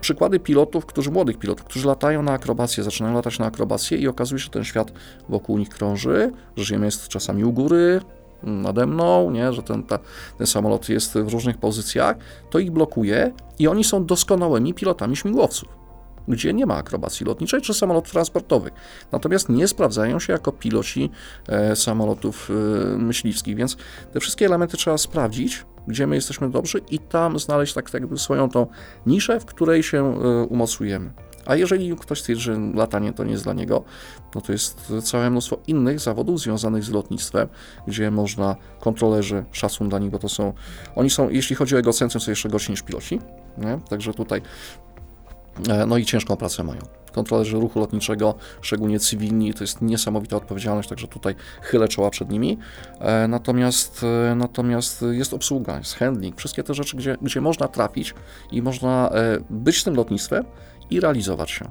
przykłady 0.00 0.40
pilotów, 0.40 0.86
którzy, 0.86 1.10
młodych 1.10 1.38
pilotów, 1.38 1.66
którzy 1.66 1.86
latają 1.86 2.22
na 2.22 2.32
akrobację, 2.32 2.84
zaczynają 2.84 3.14
latać 3.14 3.38
na 3.38 3.46
akrobację 3.46 3.98
i 3.98 4.08
okazuje 4.08 4.38
się, 4.38 4.44
że 4.44 4.50
ten 4.50 4.64
świat 4.64 4.92
wokół 5.28 5.58
nich 5.58 5.68
krąży, 5.68 6.32
że 6.56 6.64
Ziemia 6.64 6.84
jest 6.84 7.08
czasami 7.08 7.44
u 7.44 7.52
góry, 7.52 8.00
nade 8.42 8.86
mną, 8.86 9.30
nie? 9.30 9.52
że 9.52 9.62
ten, 9.62 9.82
ta, 9.82 9.98
ten 10.38 10.46
samolot 10.46 10.88
jest 10.88 11.14
w 11.14 11.32
różnych 11.32 11.58
pozycjach, 11.58 12.16
to 12.50 12.58
ich 12.58 12.70
blokuje 12.70 13.32
i 13.58 13.68
oni 13.68 13.84
są 13.84 14.06
doskonałymi 14.06 14.74
pilotami 14.74 15.16
śmigłowców 15.16 15.81
gdzie 16.28 16.54
nie 16.54 16.66
ma 16.66 16.76
akrobacji 16.76 17.26
lotniczej 17.26 17.60
czy 17.60 17.74
samolotów 17.74 18.12
transportowych. 18.12 18.72
Natomiast 19.12 19.48
nie 19.48 19.68
sprawdzają 19.68 20.18
się 20.18 20.32
jako 20.32 20.52
piloci 20.52 21.10
e, 21.48 21.76
samolotów 21.76 22.50
e, 22.50 22.98
myśliwskich, 22.98 23.56
więc 23.56 23.76
te 24.12 24.20
wszystkie 24.20 24.46
elementy 24.46 24.76
trzeba 24.76 24.98
sprawdzić, 24.98 25.64
gdzie 25.88 26.06
my 26.06 26.14
jesteśmy 26.14 26.50
dobrzy 26.50 26.80
i 26.90 26.98
tam 26.98 27.38
znaleźć 27.38 27.74
tak, 27.74 27.94
jakby 27.94 28.18
swoją 28.18 28.50
tą 28.50 28.66
niszę, 29.06 29.40
w 29.40 29.44
której 29.44 29.82
się 29.82 30.20
e, 30.22 30.42
umocujemy. 30.44 31.10
A 31.46 31.56
jeżeli 31.56 31.96
ktoś 31.96 32.20
stwierdzi, 32.20 32.42
że 32.42 32.58
latanie 32.74 33.12
to 33.12 33.24
nie 33.24 33.32
jest 33.32 33.44
dla 33.44 33.52
niego, 33.52 33.84
no 34.34 34.40
to 34.40 34.52
jest 34.52 34.92
całe 35.02 35.30
mnóstwo 35.30 35.58
innych 35.66 36.00
zawodów 36.00 36.40
związanych 36.40 36.84
z 36.84 36.90
lotnictwem, 36.90 37.48
gdzie 37.86 38.10
można, 38.10 38.56
kontrolerzy, 38.80 39.44
szacun 39.52 39.88
dla 39.88 39.98
nich, 39.98 40.10
bo 40.10 40.18
to 40.18 40.28
są, 40.28 40.52
oni 40.96 41.10
są, 41.10 41.30
jeśli 41.30 41.56
chodzi 41.56 41.76
o 41.76 41.78
egocentrum, 41.78 42.20
są 42.20 42.30
jeszcze 42.30 42.48
gorsi 42.48 42.70
niż 42.70 42.82
piloci, 42.82 43.20
nie? 43.58 43.78
także 43.88 44.14
tutaj 44.14 44.42
no 45.86 45.96
i 45.96 46.04
ciężką 46.04 46.36
pracę 46.36 46.64
mają. 46.64 46.80
Kontrolerzy 47.12 47.56
ruchu 47.56 47.80
lotniczego, 47.80 48.34
szczególnie 48.60 49.00
cywilni, 49.00 49.54
to 49.54 49.64
jest 49.64 49.82
niesamowita 49.82 50.36
odpowiedzialność, 50.36 50.88
także 50.88 51.08
tutaj 51.08 51.34
chylę 51.62 51.88
czoła 51.88 52.10
przed 52.10 52.30
nimi. 52.30 52.58
E, 53.00 53.28
natomiast, 53.28 54.04
e, 54.30 54.34
natomiast 54.34 55.04
jest 55.10 55.34
obsługa, 55.34 55.78
jest 55.78 55.94
handling, 55.94 56.36
wszystkie 56.36 56.62
te 56.62 56.74
rzeczy, 56.74 56.96
gdzie, 56.96 57.16
gdzie 57.22 57.40
można 57.40 57.68
trafić 57.68 58.14
i 58.52 58.62
można 58.62 59.10
być 59.50 59.80
z 59.80 59.84
tym 59.84 59.94
lotnictwem 59.94 60.44
i 60.90 61.00
realizować 61.00 61.50
się. 61.50 61.70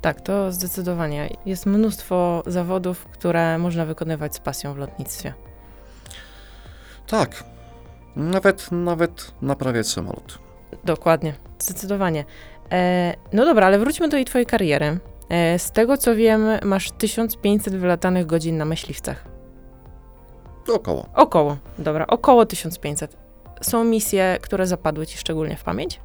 Tak, 0.00 0.20
to 0.20 0.52
zdecydowanie. 0.52 1.36
Jest 1.46 1.66
mnóstwo 1.66 2.42
zawodów, 2.46 3.04
które 3.04 3.58
można 3.58 3.86
wykonywać 3.86 4.34
z 4.34 4.38
pasją 4.38 4.74
w 4.74 4.76
lotnictwie. 4.76 5.34
Tak, 7.06 7.44
nawet, 8.16 8.72
nawet 8.72 9.32
naprawiać 9.42 9.88
samolot. 9.88 10.38
Dokładnie, 10.84 11.34
zdecydowanie. 11.58 12.24
E, 12.72 13.14
no 13.32 13.44
dobra, 13.44 13.66
ale 13.66 13.78
wróćmy 13.78 14.08
do 14.08 14.10
tej 14.10 14.24
twojej 14.24 14.46
kariery. 14.46 14.98
E, 15.28 15.58
z 15.58 15.70
tego 15.70 15.96
co 15.96 16.14
wiem, 16.14 16.46
masz 16.64 16.90
1500 16.90 17.76
wylatanych 17.76 18.26
godzin 18.26 18.56
na 18.56 18.64
myśliwcach. 18.64 19.24
Około. 20.74 21.06
Około, 21.14 21.56
dobra, 21.78 22.06
około 22.06 22.46
1500. 22.46 23.16
Są 23.60 23.84
misje, 23.84 24.38
które 24.42 24.66
zapadły 24.66 25.06
ci 25.06 25.18
szczególnie 25.18 25.56
w 25.56 25.64
pamięć? 25.64 26.00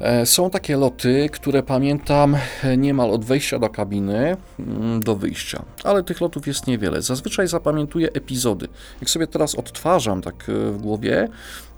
E, 0.00 0.26
są 0.26 0.50
takie 0.50 0.76
loty, 0.76 1.28
które 1.32 1.62
pamiętam 1.62 2.36
niemal 2.78 3.10
od 3.10 3.24
wejścia 3.24 3.58
do 3.58 3.68
kabiny 3.68 4.36
mm, 4.58 5.00
do 5.00 5.16
wyjścia, 5.16 5.62
ale 5.84 6.02
tych 6.02 6.20
lotów 6.20 6.46
jest 6.46 6.66
niewiele. 6.66 7.02
Zazwyczaj 7.02 7.48
zapamiętuję 7.48 8.12
epizody. 8.12 8.68
Jak 9.00 9.10
sobie 9.10 9.26
teraz 9.26 9.54
odtwarzam 9.54 10.22
tak 10.22 10.48
e, 10.48 10.70
w 10.70 10.78
głowie, 10.78 11.28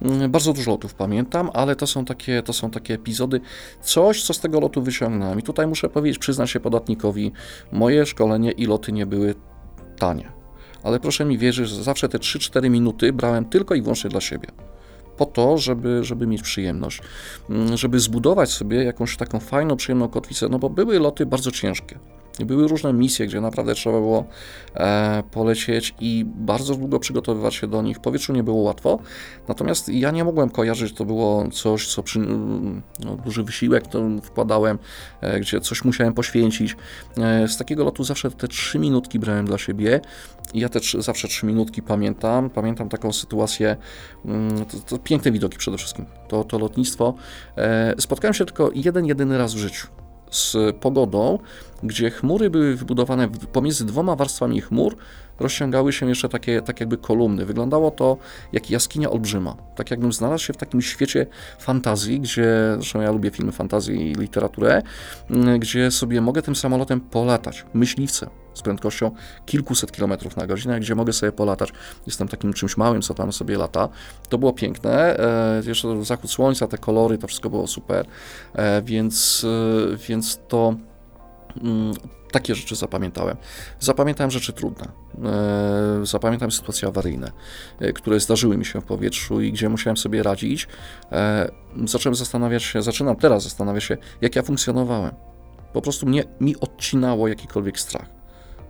mm, 0.03 0.31
bardzo 0.31 0.53
dużo 0.53 0.71
lotów 0.71 0.95
pamiętam, 0.95 1.51
ale 1.55 1.77
to 1.77 1.87
są 1.87 2.05
takie, 2.05 2.43
to 2.43 2.53
są 2.53 2.71
takie 2.71 2.95
epizody, 2.95 3.41
coś, 3.83 4.23
co 4.23 4.35
z 4.35 4.41
tego 4.41 4.61
lotu 4.61 4.83
wyciągnąłem. 4.83 5.39
I 5.39 5.43
tutaj 5.43 5.67
muszę 5.67 5.89
powiedzieć, 5.89 6.19
przyznać 6.19 6.51
się 6.51 6.61
podatnikowi, 6.61 7.33
moje 7.73 8.07
szkolenie 8.07 8.51
i 8.51 8.67
loty 8.67 8.93
nie 8.93 9.07
były 9.07 9.35
tanie. 9.99 10.33
Ale 10.83 11.01
proszę 11.01 11.25
mi 11.25 11.39
wierzyć, 11.39 11.69
że 11.69 11.83
zawsze 11.83 12.09
te 12.09 12.19
3-4 12.19 12.71
minuty 12.71 13.13
brałem 13.13 13.45
tylko 13.45 13.75
i 13.75 13.83
wyłącznie 13.83 14.11
dla 14.11 14.21
siebie 14.21 14.49
po 15.17 15.27
to, 15.27 15.59
żeby, 15.59 16.05
żeby 16.05 16.27
mieć 16.27 16.43
przyjemność, 16.43 17.01
mm, 17.51 17.77
żeby 17.77 18.01
zbudować 18.01 18.51
sobie 18.51 18.85
jakąś 18.85 19.17
taką 19.17 19.41
fajną, 19.41 19.77
przyjemną 19.77 20.09
kotwicę, 20.09 20.49
no 20.49 20.59
bo 20.59 20.71
były 20.71 20.99
loty 20.99 21.27
bardzo 21.27 21.51
ciężkie. 21.51 21.99
Były 22.41 22.69
różne 22.69 22.93
misje, 22.93 23.27
gdzie 23.27 23.41
naprawdę 23.41 23.75
trzeba 23.75 23.99
było 23.99 24.25
e, 24.75 25.23
polecieć 25.31 25.95
i 26.01 26.25
bardzo 26.27 26.75
długo 26.75 26.99
przygotowywać 26.99 27.55
się 27.55 27.67
do 27.67 27.83
nich. 27.83 27.97
W 27.97 28.01
powietrzu 28.01 28.33
nie 28.33 28.43
było 28.43 28.63
łatwo, 28.63 28.99
natomiast 29.49 29.89
ja 29.89 30.11
nie 30.11 30.25
mogłem 30.25 30.51
kojarzyć, 30.51 30.93
to 30.93 31.05
było 31.05 31.49
coś, 31.53 31.95
co 31.95 32.03
przy, 32.03 32.19
no, 32.19 33.17
duży 33.25 33.43
wysiłek 33.43 33.87
to 33.87 34.03
wkładałem, 34.23 34.79
e, 35.21 35.41
gdzie 35.41 35.61
coś 35.61 35.85
musiałem 35.85 36.15
poświęcić. 36.15 36.77
E, 37.19 37.49
z 37.49 37.57
takiego 37.57 37.85
lotu 37.85 38.05
zawsze 38.05 38.31
te 38.31 38.49
trzy 38.49 38.79
minutki 38.79 39.19
brałem 39.19 39.47
dla 39.47 39.59
siebie 39.59 40.01
ja 40.55 40.69
te 40.69 40.81
trzy, 40.81 41.03
zawsze 41.03 41.29
trzy 41.29 41.47
minutki 41.47 41.83
pamiętam. 41.83 42.51
Pamiętam 42.51 42.89
taką 42.89 43.13
sytuację, 43.13 43.77
mm, 44.25 44.65
to, 44.65 44.79
to 44.79 44.99
piękne 44.99 45.33
widoki 45.33 45.59
przede 45.59 45.79
wszystkim, 45.79 46.07
to, 46.29 46.45
to 46.45 46.59
lotnictwo. 46.59 47.15
E, 47.57 47.95
spotkałem 47.99 48.35
się 48.35 48.45
tylko 48.45 48.71
jeden, 48.75 49.07
jedyny 49.07 49.39
raz 49.39 49.55
w 49.55 49.59
życiu 49.59 50.02
z 50.33 50.57
pogodą, 50.81 51.39
gdzie 51.83 52.11
chmury 52.11 52.51
były 52.51 52.77
wybudowane 52.77 53.29
pomiędzy 53.29 53.87
dwoma 53.87 54.17
warstwami 54.17 54.61
chmur, 54.61 54.97
rozciągały 55.43 55.93
się 55.93 56.09
jeszcze 56.09 56.29
takie, 56.29 56.63
tak 56.63 56.81
jakby 56.81 56.97
kolumny. 56.97 57.47
Wyglądało 57.47 57.91
to 57.91 58.17
jak 58.53 58.71
jaskinia 58.71 59.11
olbrzyma. 59.11 59.57
Tak 59.77 59.91
jakbym 59.91 60.13
znalazł 60.13 60.45
się 60.45 60.53
w 60.53 60.57
takim 60.57 60.83
świecie 60.83 61.27
fantazji, 61.59 62.21
gdzie, 62.21 62.47
zresztą 62.75 63.01
ja 63.01 63.11
lubię 63.11 63.31
filmy 63.31 63.53
fantazji 63.53 64.11
i 64.11 64.15
literaturę, 64.15 64.83
mm, 65.31 65.61
gdzie 65.61 65.91
sobie 65.91 66.21
mogę 66.21 66.43
tym 66.43 66.57
samolotem 66.57 67.01
polatać, 67.01 67.65
myśliwcem, 67.75 68.31
z 68.55 68.63
prędkością 68.63 69.11
kilkuset 69.47 69.93
kilometrów 69.93 70.37
na 70.37 70.47
godzinę, 70.47 70.81
gdzie 70.81 70.95
mogę 70.95 71.13
sobie 71.13 71.33
polatać. 71.33 71.73
Jestem 72.07 72.29
takim 72.29 72.53
czymś 72.53 72.77
małym, 72.77 73.03
co 73.03 73.15
tam 73.15 73.33
sobie 73.33 73.59
lata. 73.59 73.89
To 74.29 74.39
było 74.39 74.53
piękne. 74.53 75.19
E, 75.19 75.63
jeszcze 75.67 76.05
zachód 76.05 76.31
słońca, 76.31 76.69
te 76.69 76.79
kolory, 76.79 77.19
to 77.19 77.27
wszystko 77.27 77.51
było 77.51 77.67
super. 77.67 78.07
E, 78.55 78.83
więc, 78.83 79.47
e, 79.93 79.97
więc 79.97 80.41
to 80.49 80.75
mm, 81.63 81.95
takie 82.33 82.55
rzeczy 82.55 82.77
zapamiętałem. 82.77 83.37
Zapamiętałem 83.81 84.31
rzeczy 84.31 84.53
trudne. 84.53 84.89
E, 85.25 86.07
zapamiętałem 86.07 86.53
sytuacje 86.53 86.89
awaryjne, 86.89 87.33
e, 87.81 87.93
które 87.93 88.21
zdarzyły 88.21 88.57
mi 88.57 88.65
się 88.65 88.81
w 88.81 88.85
powietrzu 88.85 89.41
i 89.41 89.53
gdzie 89.53 89.69
musiałem 89.69 89.97
sobie 89.97 90.23
radzić. 90.23 90.69
E, 91.13 91.51
zacząłem 91.85 92.15
zastanawiać 92.15 92.63
się, 92.63 92.83
zaczynam 92.83 93.17
teraz 93.17 93.43
zastanawiać 93.43 93.85
się, 93.85 93.97
jak 94.21 94.37
ja 94.37 94.43
funkcjonowałem. 94.43 95.15
Po 95.73 95.83
prostu 95.83 96.07
mnie, 96.07 96.25
mi 96.41 96.57
odcinało 96.61 97.29
jakikolwiek 97.29 97.81
strach. 97.81 98.07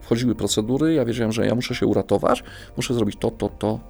Wchodziły 0.01 0.35
procedury, 0.35 0.95
ja 0.95 1.05
wiedziałem, 1.05 1.33
że 1.33 1.47
ja 1.47 1.55
muszę 1.55 1.75
się 1.75 1.87
uratować, 1.87 2.45
muszę 2.77 2.95
zrobić 2.95 3.17
to, 3.21 3.31
to, 3.31 3.49
to 3.49 3.81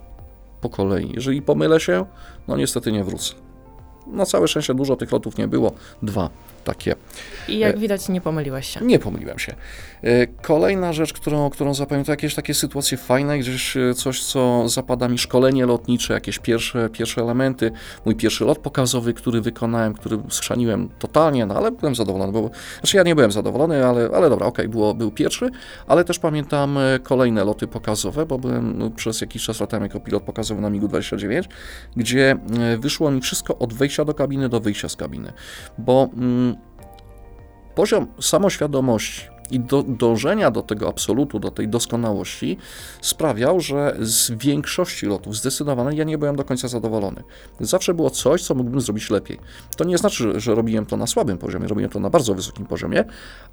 po 0.61 0.69
kolei. 0.69 1.13
Jeżeli 1.15 1.43
pomylę 1.43 1.81
się, 1.81 2.07
no 2.49 2.57
niestety 2.57 2.93
nie 2.93 3.05
wrócę. 3.05 3.35
Na 4.07 4.27
całe 4.27 4.49
szczęście 4.49 4.75
dużo 4.75 4.97
tych 4.97 5.13
lotów 5.13 5.39
nie 5.39 5.49
było, 5.49 5.73
dwa 6.03 6.31
takie. 6.65 6.95
I 7.49 7.59
jak 7.59 7.79
widać, 7.79 8.09
nie 8.09 8.21
pomyliłeś 8.21 8.67
się. 8.67 8.81
Nie 8.81 8.99
pomyliłem 8.99 9.39
się. 9.39 9.55
E, 10.03 10.27
kolejna 10.27 10.93
rzecz, 10.93 11.13
którą, 11.13 11.51
którą 11.51 11.75
zapamiętam, 11.75 12.07
to 12.07 12.13
jakieś 12.13 12.35
takie 12.35 12.55
sytuacje 12.55 12.99
fajne, 12.99 13.39
gdzieś 13.39 13.77
e, 13.77 13.95
coś, 13.95 14.23
co 14.25 14.69
zapada 14.69 15.09
mi, 15.09 15.19
szkolenie 15.19 15.67
lotnicze, 15.67 16.15
jakieś 16.15 16.39
pierwsze, 16.39 16.89
pierwsze 16.91 17.21
elementy. 17.21 17.71
Mój 18.05 18.17
pierwszy 18.17 18.45
lot 18.45 18.59
pokazowy, 18.59 19.15
który 19.15 19.41
wykonałem, 19.41 19.95
który 19.95 20.19
schrzaniłem 20.29 20.89
totalnie, 20.99 21.47
no 21.47 21.55
ale 21.55 21.73
byłem 21.73 21.95
zadowolony, 21.95 22.33
bo, 22.33 22.51
znaczy 22.81 22.97
ja 22.97 23.03
nie 23.03 23.15
byłem 23.15 23.33
zadowolony, 23.33 23.87
ale, 23.87 24.11
ale 24.15 24.31
dobra, 24.31 24.47
okej, 24.47 24.67
okay, 24.67 24.95
był 24.95 25.11
pierwszy, 25.11 25.51
ale 25.87 26.05
też 26.05 26.19
pamiętam 26.19 26.79
e, 26.79 26.99
kolejne 26.99 27.45
loty 27.45 27.67
pokazowe, 27.67 28.27
bo 28.27 28.39
byłem 28.39 28.79
no, 28.79 28.91
przez 28.91 29.21
jakiś 29.21 29.45
czas 29.45 29.61
latałem 29.61 29.83
jako 29.83 30.01
pilot 30.01 30.23
pokazowy 30.23 30.61
na 30.61 30.71
MiG-29, 30.71 31.43
gdzie 31.97 32.37
wyszło 32.79 33.11
mi 33.11 33.21
wszystko 33.21 33.59
od 33.59 33.75
wejścia 33.75 34.05
do 34.05 34.15
kabiny 34.15 34.49
do 34.49 34.61
wyjścia 34.61 34.89
z 34.89 34.97
kabiny, 34.97 35.33
bo 35.79 36.09
mm, 36.17 36.52
poziom 37.75 38.07
samoświadomości 38.21 39.33
i 39.53 39.61
do, 39.61 39.83
dążenia 39.83 40.51
do 40.51 40.63
tego 40.63 40.89
absolutu, 40.89 41.39
do 41.39 41.51
tej 41.51 41.69
doskonałości 41.69 42.57
sprawiał, 43.01 43.61
że 43.61 43.97
z 44.01 44.31
większości 44.31 45.07
lotów 45.07 45.37
zdecydowanie 45.37 45.99
ja 45.99 46.05
nie 46.05 46.19
byłem 46.19 46.37
do 46.37 46.45
końca 46.45 46.69
zadowolony. 46.69 47.23
Zawsze 47.61 47.95
było 47.95 48.11
coś, 48.11 48.43
co 48.43 48.55
mógłbym 48.55 48.81
zrobić 48.81 49.11
lepiej. 49.11 49.39
To 49.77 49.85
nie 49.85 49.99
znaczy, 49.99 50.41
że 50.41 50.55
robiłem 50.55 50.87
to 50.87 50.97
na 50.97 51.07
słabym 51.07 51.39
poziomie, 51.39 51.69
robiłem 51.69 51.91
to 51.91 52.01
na 52.01 52.11
bardzo 52.11 52.35
wysokim 52.35 52.67
poziomie, 52.67 53.05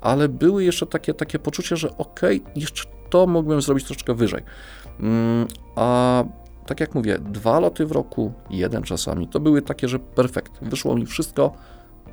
ale 0.01 0.29
były 0.29 0.63
jeszcze 0.63 0.85
takie, 0.85 1.13
takie 1.13 1.39
poczucie, 1.39 1.77
że 1.77 1.97
ok, 1.97 2.19
jeszcze 2.55 2.83
to 3.09 3.27
mógłbym 3.27 3.61
zrobić 3.61 3.85
troszeczkę 3.85 4.13
wyżej. 4.13 4.43
Mm, 4.99 5.47
a 5.75 6.23
tak 6.65 6.79
jak 6.79 6.95
mówię, 6.95 7.19
dwa 7.19 7.59
loty 7.59 7.85
w 7.85 7.91
roku, 7.91 8.33
jeden 8.49 8.83
czasami, 8.83 9.27
to 9.27 9.39
były 9.39 9.61
takie, 9.61 9.87
że 9.87 9.99
perfekt. 9.99 10.51
Wyszło 10.61 10.95
mi 10.95 11.05
wszystko 11.05 11.53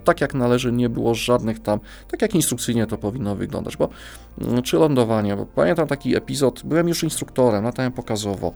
tak 0.06 0.20
jak 0.20 0.34
należy, 0.34 0.72
nie 0.72 0.88
było 0.88 1.14
żadnych 1.14 1.60
tam, 1.60 1.80
tak 2.10 2.22
jak 2.22 2.34
instrukcyjnie 2.34 2.86
to 2.86 2.98
powinno 2.98 3.34
wyglądać, 3.34 3.76
bo 3.76 3.88
mm, 4.40 4.62
czy 4.62 4.76
lądowanie, 4.76 5.36
bo 5.36 5.46
pamiętam 5.46 5.86
taki 5.86 6.16
epizod, 6.16 6.62
byłem 6.64 6.88
już 6.88 7.02
instruktorem, 7.02 7.64
latałem 7.64 7.92
pokazowo 7.92 8.52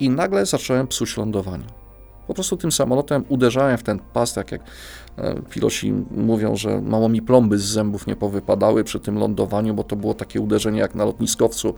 i 0.00 0.10
nagle 0.10 0.46
zacząłem 0.46 0.86
psuć 0.86 1.16
lądowanie. 1.16 1.64
Po 2.26 2.34
prostu 2.34 2.56
tym 2.56 2.72
samolotem 2.72 3.24
uderzałem 3.28 3.78
w 3.78 3.82
ten 3.82 3.98
pas, 3.98 4.34
tak 4.34 4.52
jak 4.52 4.60
e, 5.18 5.34
piloci 5.50 5.92
mówią, 6.10 6.56
że 6.56 6.80
mało 6.80 7.08
mi 7.08 7.22
plomby 7.22 7.58
z 7.58 7.64
zębów 7.64 8.06
nie 8.06 8.16
powypadały 8.16 8.84
przy 8.84 9.00
tym 9.00 9.18
lądowaniu, 9.18 9.74
bo 9.74 9.84
to 9.84 9.96
było 9.96 10.14
takie 10.14 10.40
uderzenie 10.40 10.80
jak 10.80 10.94
na 10.94 11.04
lotniskowcu, 11.04 11.74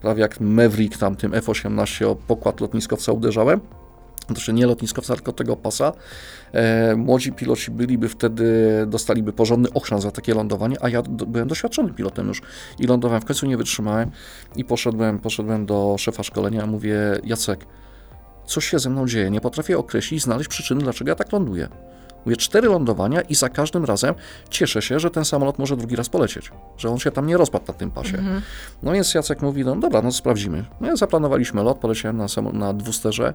prawie 0.00 0.22
jak 0.22 0.40
Maverick 0.40 0.98
tam 0.98 1.16
tym 1.16 1.34
F-18 1.34 2.04
o 2.04 2.16
pokład 2.16 2.60
lotniskowca 2.60 3.12
uderzałem 3.12 3.60
znaczy 4.26 4.52
nie 4.52 4.66
lotniskowca, 4.66 5.14
tylko 5.14 5.32
tego 5.32 5.56
pasa. 5.56 5.92
E, 6.52 6.96
młodzi 6.96 7.32
piloci 7.32 7.70
byliby 7.70 8.08
wtedy, 8.08 8.44
dostaliby 8.86 9.32
porządny 9.32 9.72
ochrzan 9.72 10.00
za 10.00 10.10
takie 10.10 10.34
lądowanie, 10.34 10.76
a 10.80 10.88
ja 10.88 11.02
do, 11.02 11.26
byłem 11.26 11.48
doświadczonym 11.48 11.94
pilotem 11.94 12.28
już 12.28 12.42
i 12.78 12.86
lądowałem. 12.86 13.22
W 13.22 13.24
końcu 13.24 13.46
nie 13.46 13.56
wytrzymałem 13.56 14.10
i 14.56 14.64
poszedłem, 14.64 15.18
poszedłem 15.18 15.66
do 15.66 15.96
szefa 15.98 16.22
szkolenia, 16.22 16.66
mówię, 16.66 16.98
Jacek, 17.24 17.66
coś 18.46 18.66
się 18.66 18.78
ze 18.78 18.90
mną 18.90 19.06
dzieje, 19.06 19.30
nie 19.30 19.40
potrafię 19.40 19.78
określić, 19.78 20.22
znaleźć 20.22 20.48
przyczyny, 20.48 20.80
dlaczego 20.80 21.10
ja 21.10 21.14
tak 21.14 21.32
ląduję. 21.32 21.68
Mówię, 22.26 22.36
cztery 22.36 22.68
lądowania 22.68 23.20
i 23.20 23.34
za 23.34 23.48
każdym 23.48 23.84
razem 23.84 24.14
cieszę 24.50 24.82
się, 24.82 25.00
że 25.00 25.10
ten 25.10 25.24
samolot 25.24 25.58
może 25.58 25.76
drugi 25.76 25.96
raz 25.96 26.08
polecieć, 26.08 26.50
że 26.76 26.90
on 26.90 26.98
się 26.98 27.10
tam 27.10 27.26
nie 27.26 27.36
rozpadł 27.36 27.64
na 27.68 27.74
tym 27.74 27.90
pasie. 27.90 28.18
Mhm. 28.18 28.42
No 28.82 28.92
więc 28.92 29.14
Jacek 29.14 29.42
mówi, 29.42 29.64
no 29.64 29.76
dobra, 29.76 30.02
no 30.02 30.12
sprawdzimy. 30.12 30.64
No, 30.80 30.96
zaplanowaliśmy 30.96 31.62
lot, 31.62 31.78
poleciałem 31.78 32.16
na, 32.16 32.26
na 32.52 32.72
dwusterze. 32.72 33.34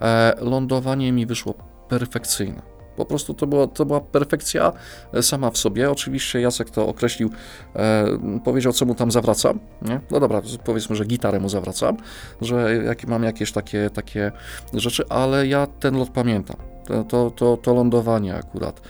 E, 0.00 0.34
lądowanie 0.40 1.12
mi 1.12 1.26
wyszło 1.26 1.54
perfekcyjne. 1.88 2.62
Po 2.96 3.04
prostu 3.04 3.34
to, 3.34 3.46
było, 3.46 3.66
to 3.66 3.84
była 3.84 4.00
perfekcja 4.00 4.72
e, 5.12 5.22
sama 5.22 5.50
w 5.50 5.58
sobie. 5.58 5.90
Oczywiście 5.90 6.40
Jacek 6.40 6.70
to 6.70 6.88
określił, 6.88 7.30
e, 7.76 8.04
powiedział, 8.44 8.72
co 8.72 8.86
mu 8.86 8.94
tam 8.94 9.10
zawracam. 9.10 9.58
Nie? 9.82 10.00
No 10.10 10.20
dobra, 10.20 10.42
powiedzmy, 10.64 10.96
że 10.96 11.04
gitarę 11.04 11.40
mu 11.40 11.48
zawracam, 11.48 11.96
że 12.40 12.76
jak, 12.84 13.06
mam 13.06 13.22
jakieś 13.22 13.52
takie, 13.52 13.90
takie 13.90 14.32
rzeczy, 14.74 15.08
ale 15.08 15.46
ja 15.46 15.66
ten 15.66 15.98
lot 15.98 16.10
pamiętam 16.10 16.71
to, 16.92 17.04
to, 17.04 17.30
to, 17.30 17.56
to 17.56 17.74
lądowanie 17.74 18.34
akurat. 18.34 18.80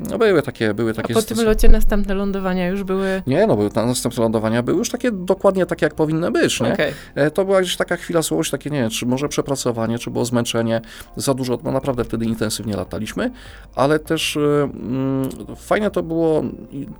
No 0.00 0.18
były 0.18 0.42
takie, 0.42 0.74
były 0.74 0.94
takie... 0.94 1.14
A 1.14 1.16
po 1.16 1.22
tym 1.22 1.44
locie 1.44 1.68
następne 1.68 2.14
lądowania 2.14 2.68
już 2.68 2.84
były... 2.84 3.22
Nie, 3.26 3.46
no 3.46 3.56
były, 3.56 3.70
następne 3.74 4.22
lądowania 4.22 4.62
były 4.62 4.78
już 4.78 4.90
takie 4.90 5.12
dokładnie 5.12 5.66
takie, 5.66 5.86
jak 5.86 5.94
powinny 5.94 6.30
być, 6.30 6.60
nie? 6.60 6.72
Okay. 6.72 6.92
E, 7.14 7.30
to 7.30 7.44
była 7.44 7.60
gdzieś 7.60 7.76
taka 7.76 7.96
chwila 7.96 8.22
słowości, 8.22 8.50
takie, 8.50 8.70
nie 8.70 8.80
wiem, 8.80 8.90
czy 8.90 9.06
może 9.06 9.28
przepracowanie, 9.28 9.98
czy 9.98 10.10
było 10.10 10.24
zmęczenie, 10.24 10.80
za 11.16 11.34
dużo, 11.34 11.58
no 11.64 11.72
naprawdę 11.72 12.04
wtedy 12.04 12.24
intensywnie 12.24 12.76
lataliśmy, 12.76 13.30
ale 13.74 13.98
też 13.98 14.36
mm, 14.36 15.28
fajne 15.56 15.90
to 15.90 16.02
było, 16.02 16.42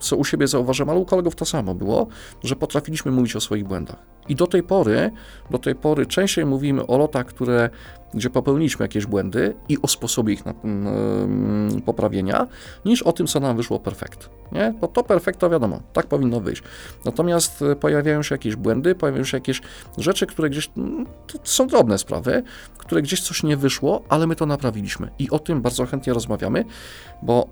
co 0.01 0.17
u 0.17 0.25
siebie 0.25 0.47
zauważyłem, 0.47 0.91
ale 0.91 0.99
u 0.99 1.05
kolegów 1.05 1.35
to 1.35 1.45
samo 1.45 1.75
było, 1.75 2.07
że 2.45 2.57
potrafiliśmy 2.57 3.13
mówić 3.13 3.37
o 3.37 3.41
swoich 3.41 3.65
błędach. 3.65 3.97
I 4.29 4.35
do 4.35 4.47
tej 4.47 4.63
pory, 4.63 5.11
do 5.51 5.59
tej 5.59 5.75
pory 5.75 6.07
częściej 6.07 6.47
mówimy 6.47 6.87
o 6.87 6.99
lotach, 6.99 7.27
które 7.27 7.71
gdzie 8.15 8.31
popełniliśmy 8.31 8.85
jakieś 8.85 9.07
błędy 9.07 9.55
i 9.69 9.83
o 9.83 9.89
sposobie 9.89 10.33
ich 10.33 10.47
na, 10.47 10.55
yy, 11.75 11.81
poprawienia, 11.81 12.47
niż 12.85 13.03
o 13.03 13.13
tym, 13.13 13.27
co 13.27 13.41
nam 13.41 13.57
wyszło 13.57 13.81
perfekt. 13.81 14.31
Nie? 14.53 14.75
Bo 14.81 14.89
to 14.89 15.05
perfekt 15.05 15.41
to 15.41 15.51
wiadomo, 15.51 15.81
tak 15.93 16.07
powinno 16.07 16.41
wyjść. 16.41 16.63
Natomiast 17.05 17.63
e, 17.63 17.77
pojawiają 17.77 18.23
się 18.23 18.35
jakieś 18.35 18.57
błędy, 18.57 18.95
pojawiają 18.95 19.25
się 19.25 19.37
jakieś 19.37 19.63
rzeczy, 19.99 20.27
które 20.27 20.51
gdzieś, 20.51 20.71
mm, 20.77 21.07
to 21.27 21.39
są 21.45 21.67
drobne 21.67 21.99
sprawy, 21.99 22.43
które 22.79 23.03
gdzieś 23.03 23.23
coś 23.23 23.43
nie 23.43 23.57
wyszło, 23.57 24.03
ale 24.09 24.27
my 24.27 24.37
to 24.37 24.47
naprawiliśmy. 24.47 25.11
I 25.19 25.31
o 25.31 25.39
tym 25.39 25.63
bardzo 25.63 25.87
chętnie 25.87 26.13
rozmawiamy, 26.13 26.65
bo 27.23 27.49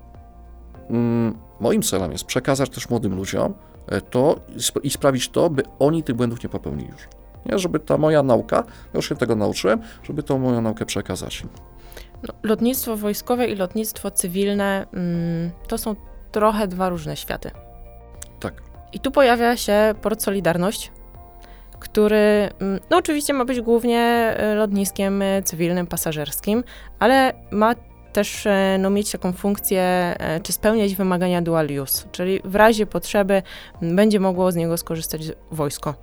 moim 1.59 1.81
celem 1.81 2.11
jest 2.11 2.23
przekazać 2.23 2.69
też 2.69 2.89
młodym 2.89 3.15
ludziom 3.15 3.53
e, 3.87 4.01
to 4.01 4.39
i 4.83 4.89
sprawić 4.89 5.29
to, 5.29 5.49
by 5.49 5.63
oni 5.79 6.03
tych 6.03 6.15
błędów 6.15 6.43
nie 6.43 6.49
popełnili 6.49 6.89
już. 6.89 7.07
Nie? 7.49 7.59
Żeby 7.59 7.79
ta 7.79 7.97
moja 7.97 8.23
nauka, 8.23 8.63
już 8.93 9.09
się 9.09 9.15
tego 9.15 9.35
nauczyłem, 9.35 9.79
żeby 10.03 10.23
tą 10.23 10.39
moją 10.39 10.61
naukę 10.61 10.85
przekazać. 10.85 11.43
No, 12.23 12.33
lotnictwo 12.43 12.97
wojskowe 12.97 13.47
i 13.47 13.55
lotnictwo 13.55 14.11
cywilne 14.11 14.85
mm, 14.93 15.51
to 15.67 15.77
są 15.77 15.95
trochę 16.31 16.67
dwa 16.67 16.89
różne 16.89 17.17
światy. 17.17 17.51
Tak. 18.39 18.61
I 18.93 18.99
tu 18.99 19.11
pojawia 19.11 19.57
się 19.57 19.95
port 20.01 20.21
Solidarność, 20.21 20.91
który, 21.79 22.49
mm, 22.59 22.79
no 22.89 22.97
oczywiście 22.97 23.33
ma 23.33 23.45
być 23.45 23.61
głównie 23.61 23.99
e, 23.99 24.55
lotniskiem 24.55 25.21
e, 25.21 25.43
cywilnym, 25.43 25.87
pasażerskim, 25.87 26.63
ale 26.99 27.33
ma 27.51 27.75
też 28.13 28.45
e, 28.45 28.77
no, 28.79 28.89
mieć 28.89 29.11
taką 29.11 29.33
funkcję, 29.33 30.15
czy 30.43 30.53
spełniać 30.53 30.95
wymagania 30.95 31.41
dual 31.41 31.67
use, 31.83 32.07
czyli 32.11 32.39
w 32.43 32.55
razie 32.55 32.85
potrzeby 32.85 33.41
będzie 33.81 34.19
mogło 34.19 34.51
z 34.51 34.55
niego 34.55 34.77
skorzystać 34.77 35.21
wojsko. 35.51 35.93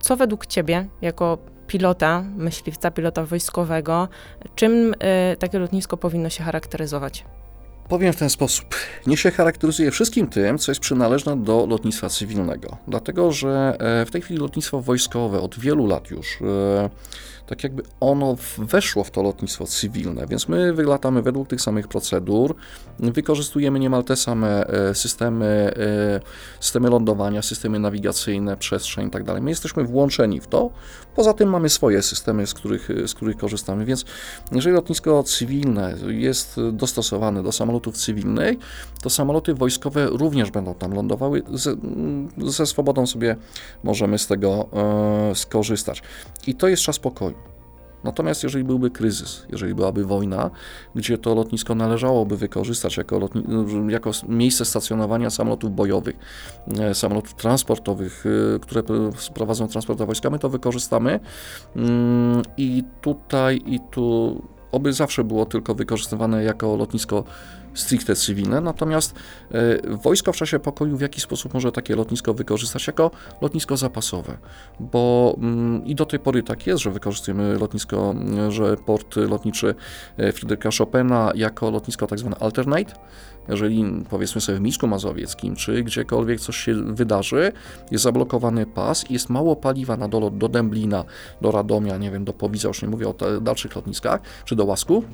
Co 0.00 0.16
według 0.16 0.46
Ciebie, 0.46 0.88
jako 1.02 1.38
pilota, 1.66 2.24
myśliwca, 2.36 2.90
pilota 2.90 3.24
wojskowego, 3.24 4.08
czym 4.54 4.94
y, 5.32 5.36
takie 5.36 5.58
lotnisko 5.58 5.96
powinno 5.96 6.28
się 6.30 6.44
charakteryzować? 6.44 7.24
Powiem 7.88 8.12
w 8.12 8.16
ten 8.16 8.30
sposób. 8.30 8.74
Nie 9.06 9.16
się 9.16 9.30
charakteryzuje 9.30 9.90
wszystkim 9.90 10.26
tym, 10.26 10.58
co 10.58 10.70
jest 10.70 10.80
przynależne 10.80 11.36
do 11.36 11.66
lotnictwa 11.66 12.08
cywilnego. 12.08 12.76
Dlatego, 12.88 13.32
że 13.32 13.76
e, 13.80 14.06
w 14.06 14.10
tej 14.10 14.22
chwili 14.22 14.40
lotnictwo 14.40 14.80
wojskowe 14.80 15.40
od 15.40 15.58
wielu 15.58 15.86
lat 15.86 16.10
już 16.10 16.42
e, 16.42 16.90
tak 17.46 17.64
jakby 17.64 17.82
ono 18.00 18.36
weszło 18.58 19.04
w 19.04 19.10
to 19.10 19.22
lotnictwo 19.22 19.66
cywilne, 19.66 20.26
więc 20.26 20.48
my 20.48 20.72
wylatamy 20.72 21.22
według 21.22 21.48
tych 21.48 21.60
samych 21.60 21.88
procedur, 21.88 22.54
wykorzystujemy 22.98 23.78
niemal 23.78 24.04
te 24.04 24.16
same 24.16 24.66
e, 24.66 24.94
systemy, 24.94 25.72
systemy 26.60 26.90
lądowania, 26.90 27.42
systemy 27.42 27.78
nawigacyjne, 27.78 28.56
przestrzeń 28.56 29.08
i 29.08 29.10
tak. 29.10 29.42
My 29.42 29.50
jesteśmy 29.50 29.84
włączeni 29.84 30.40
w 30.40 30.46
to, 30.46 30.70
poza 31.14 31.34
tym 31.34 31.50
mamy 31.50 31.68
swoje 31.68 32.02
systemy, 32.02 32.46
z 32.46 32.54
których, 32.54 32.88
z 33.06 33.14
których 33.14 33.36
korzystamy, 33.36 33.84
więc 33.84 34.04
jeżeli 34.52 34.74
lotnisko 34.74 35.22
cywilne 35.22 35.94
jest 36.08 36.56
dostosowane 36.72 37.42
do 37.42 37.52
samolotów 37.78 37.96
cywilnych, 37.96 38.58
to 39.02 39.10
samoloty 39.10 39.54
wojskowe 39.54 40.06
również 40.06 40.50
będą 40.50 40.74
tam 40.74 40.92
lądowały, 40.94 41.42
ze, 41.52 41.74
ze 42.38 42.66
swobodą 42.66 43.06
sobie 43.06 43.36
możemy 43.84 44.18
z 44.18 44.26
tego 44.26 44.68
e, 45.30 45.34
skorzystać. 45.34 46.02
I 46.46 46.54
to 46.54 46.68
jest 46.68 46.82
czas 46.82 46.98
pokoju. 46.98 47.34
Natomiast 48.04 48.42
jeżeli 48.42 48.64
byłby 48.64 48.90
kryzys, 48.90 49.46
jeżeli 49.50 49.74
byłaby 49.74 50.04
wojna, 50.04 50.50
gdzie 50.94 51.18
to 51.18 51.34
lotnisko 51.34 51.74
należałoby 51.74 52.36
wykorzystać 52.36 52.96
jako, 52.96 53.18
lotni- 53.18 53.90
jako 53.90 54.10
miejsce 54.28 54.64
stacjonowania 54.64 55.30
samolotów 55.30 55.74
bojowych, 55.74 56.16
e, 56.78 56.94
samolotów 56.94 57.34
transportowych, 57.34 58.24
e, 58.26 58.58
które 58.58 58.82
prowadzą 59.34 59.68
transport 59.68 60.02
wojska, 60.02 60.30
my 60.30 60.38
to 60.38 60.48
wykorzystamy 60.48 61.20
mm, 61.76 62.42
i 62.56 62.84
tutaj 63.00 63.62
i 63.66 63.80
tu 63.90 64.36
oby 64.72 64.92
zawsze 64.92 65.24
było 65.24 65.46
tylko 65.46 65.74
wykorzystywane 65.74 66.44
jako 66.44 66.76
lotnisko 66.76 67.24
stricte 67.78 68.16
cywilne, 68.16 68.60
natomiast 68.60 69.14
e, 69.50 69.96
wojsko 69.96 70.32
w 70.32 70.36
czasie 70.36 70.58
pokoju 70.58 70.96
w 70.96 71.00
jaki 71.00 71.20
sposób 71.20 71.54
może 71.54 71.72
takie 71.72 71.96
lotnisko 71.96 72.34
wykorzystać 72.34 72.86
jako 72.86 73.10
lotnisko 73.40 73.76
zapasowe, 73.76 74.38
bo 74.80 75.34
mm, 75.38 75.86
i 75.86 75.94
do 75.94 76.06
tej 76.06 76.18
pory 76.20 76.42
tak 76.42 76.66
jest, 76.66 76.82
że 76.82 76.90
wykorzystujemy 76.90 77.58
lotnisko, 77.58 78.14
że 78.48 78.76
port 78.76 79.16
lotniczy 79.16 79.74
Fryderyka 80.32 80.70
Chopina 80.78 81.32
jako 81.34 81.70
lotnisko 81.70 82.06
tak 82.06 82.18
zwane 82.18 82.36
alternate, 82.36 82.94
jeżeli 83.48 84.04
powiedzmy 84.10 84.40
sobie 84.40 84.58
w 84.58 84.60
Mińsku 84.60 84.86
Mazowieckim, 84.86 85.56
czy 85.56 85.82
gdziekolwiek 85.82 86.40
coś 86.40 86.56
się 86.56 86.74
wydarzy, 86.74 87.52
jest 87.90 88.04
zablokowany 88.04 88.66
pas 88.66 89.10
i 89.10 89.12
jest 89.12 89.30
mało 89.30 89.56
paliwa 89.56 89.96
na 89.96 90.08
dolot 90.08 90.38
do 90.38 90.48
Dęblina, 90.48 91.04
do 91.40 91.50
Radomia, 91.50 91.96
nie 91.96 92.10
wiem, 92.10 92.24
do 92.24 92.32
Powiza, 92.32 92.68
już 92.68 92.82
nie 92.82 92.88
mówię 92.88 93.08
o 93.08 93.40
dalszych 93.40 93.76
lotniskach, 93.76 94.20
czy 94.44 94.56
do 94.56 94.64
Łasku, 94.64 95.04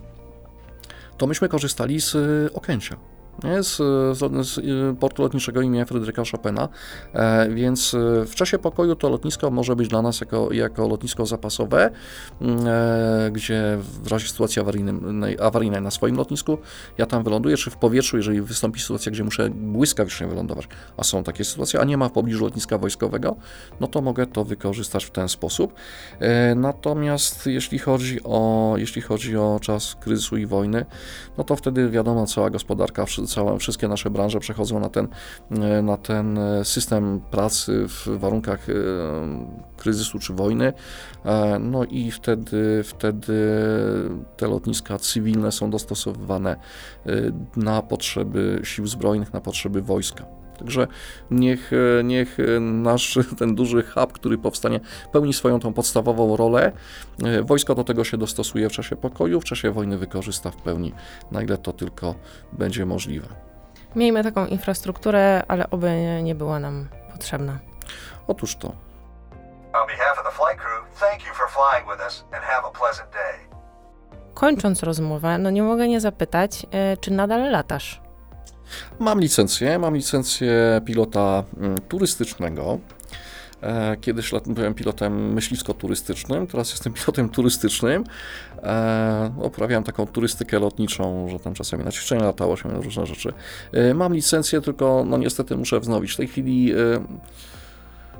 to 1.18 1.26
myśmy 1.26 1.48
korzystali 1.48 2.00
z 2.00 2.14
y, 2.14 2.50
Okęcia 2.54 2.96
nie, 3.44 3.62
z, 3.62 3.76
z, 4.18 4.46
z, 4.46 4.60
portu 4.98 5.22
lotniczego 5.22 5.60
imienia 5.60 5.84
Fryderyka 5.84 6.22
Chopina, 6.32 6.68
e, 7.12 7.48
więc 7.48 7.94
e, 7.94 8.26
w 8.26 8.34
czasie 8.34 8.58
pokoju 8.58 8.96
to 8.96 9.08
lotnisko 9.08 9.50
może 9.50 9.76
być 9.76 9.88
dla 9.88 10.02
nas 10.02 10.20
jako, 10.20 10.52
jako 10.52 10.88
lotnisko 10.88 11.26
zapasowe, 11.26 11.90
mm, 12.40 12.66
e, 12.66 13.30
gdzie 13.30 13.78
w 14.02 14.06
razie 14.10 14.28
sytuacji 14.28 14.62
awaryjnej, 14.62 15.36
awaryjnej 15.40 15.82
na 15.82 15.90
swoim 15.90 16.16
lotnisku 16.16 16.58
ja 16.98 17.06
tam 17.06 17.24
wyląduję, 17.24 17.56
czy 17.56 17.70
w 17.70 17.76
powietrzu, 17.76 18.16
jeżeli 18.16 18.40
wystąpi 18.40 18.80
sytuacja, 18.80 19.12
gdzie 19.12 19.24
muszę 19.24 19.50
błyskawicznie 19.50 20.26
wylądować, 20.26 20.68
a 20.96 21.04
są 21.04 21.24
takie 21.24 21.44
sytuacje, 21.44 21.80
a 21.80 21.84
nie 21.84 21.96
ma 21.96 22.08
w 22.08 22.12
pobliżu 22.12 22.44
lotniska 22.44 22.78
wojskowego, 22.78 23.36
no 23.80 23.86
to 23.86 24.00
mogę 24.00 24.26
to 24.26 24.44
wykorzystać 24.44 25.04
w 25.04 25.10
ten 25.10 25.28
sposób. 25.28 25.74
E, 26.20 26.54
natomiast 26.54 27.46
jeśli 27.46 27.78
chodzi 27.78 28.20
o, 28.24 28.74
jeśli 28.76 29.02
chodzi 29.02 29.36
o 29.36 29.58
czas 29.62 29.94
kryzysu 29.94 30.36
i 30.36 30.46
wojny, 30.46 30.86
no 31.38 31.44
to 31.44 31.56
wtedy 31.56 31.90
wiadomo, 31.90 32.26
cała 32.26 32.50
gospodarka, 32.50 33.06
całe, 33.26 33.58
wszystkie 33.58 33.88
nasze 33.88 34.10
branże 34.10 34.40
przechodzą 34.40 34.80
na 34.80 34.90
ten, 34.90 35.08
e, 35.50 35.82
na 35.82 35.96
ten 35.96 36.38
e, 36.38 36.64
system 36.64 37.20
pracy 37.30 37.88
w 37.88 38.08
warunkach 38.18 38.68
e, 38.68 38.72
kryzysu 39.76 40.18
czy 40.18 40.32
wojny. 40.32 40.72
No 41.60 41.84
i 41.84 42.10
wtedy, 42.10 42.82
wtedy 42.84 43.34
te 44.36 44.48
lotniska 44.48 44.98
cywilne 44.98 45.52
są 45.52 45.70
dostosowywane 45.70 46.56
na 47.56 47.82
potrzeby 47.82 48.60
sił 48.64 48.86
zbrojnych, 48.86 49.32
na 49.32 49.40
potrzeby 49.40 49.82
wojska. 49.82 50.43
Także 50.58 50.86
niech, 51.30 51.70
niech 52.04 52.36
nasz 52.60 53.18
ten 53.38 53.54
duży 53.54 53.82
hub, 53.82 54.12
który 54.12 54.38
powstanie, 54.38 54.80
pełni 55.12 55.32
swoją 55.32 55.60
tą 55.60 55.72
podstawową 55.72 56.36
rolę. 56.36 56.72
Wojsko 57.42 57.74
do 57.74 57.84
tego 57.84 58.04
się 58.04 58.16
dostosuje 58.16 58.68
w 58.68 58.72
czasie 58.72 58.96
pokoju, 58.96 59.40
w 59.40 59.44
czasie 59.44 59.70
wojny 59.70 59.98
wykorzysta 59.98 60.50
w 60.50 60.56
pełni, 60.56 60.92
na 61.30 61.42
ile 61.42 61.58
to 61.58 61.72
tylko 61.72 62.14
będzie 62.52 62.86
możliwe. 62.86 63.28
Miejmy 63.96 64.24
taką 64.24 64.46
infrastrukturę, 64.46 65.42
ale 65.48 65.70
oby 65.70 66.20
nie 66.22 66.34
była 66.34 66.58
nam 66.58 66.88
potrzebna. 67.12 67.58
Otóż 68.26 68.56
to. 68.56 68.72
Kończąc 74.34 74.82
rozmowę, 74.82 75.38
no 75.38 75.50
nie 75.50 75.62
mogę 75.62 75.88
nie 75.88 76.00
zapytać, 76.00 76.66
e, 76.70 76.96
czy 76.96 77.10
nadal 77.10 77.50
latasz? 77.50 78.03
Mam 78.98 79.20
licencję, 79.20 79.78
mam 79.78 79.96
licencję 79.96 80.80
pilota 80.84 81.44
mm, 81.60 81.80
turystycznego. 81.88 82.78
E, 83.62 83.96
kiedyś 84.00 84.30
byłem 84.46 84.74
pilotem 84.74 85.34
myśliwsko-turystycznym, 85.34 86.46
teraz 86.46 86.70
jestem 86.70 86.92
pilotem 87.04 87.28
turystycznym. 87.28 88.04
E, 88.62 89.34
uprawiam 89.42 89.84
taką 89.84 90.06
turystykę 90.06 90.58
lotniczą, 90.58 91.28
że 91.28 91.38
tam 91.38 91.54
czasami 91.54 91.84
na 91.84 91.92
ćwiczenia 91.92 92.24
latało 92.24 92.56
się 92.56 92.68
różne 92.82 93.06
rzeczy. 93.06 93.32
E, 93.72 93.94
mam 93.94 94.14
licencję, 94.14 94.60
tylko 94.60 95.04
no 95.06 95.18
niestety 95.18 95.56
muszę 95.56 95.80
wznowić. 95.80 96.12
W 96.12 96.16
tej 96.16 96.28
chwili 96.28 96.72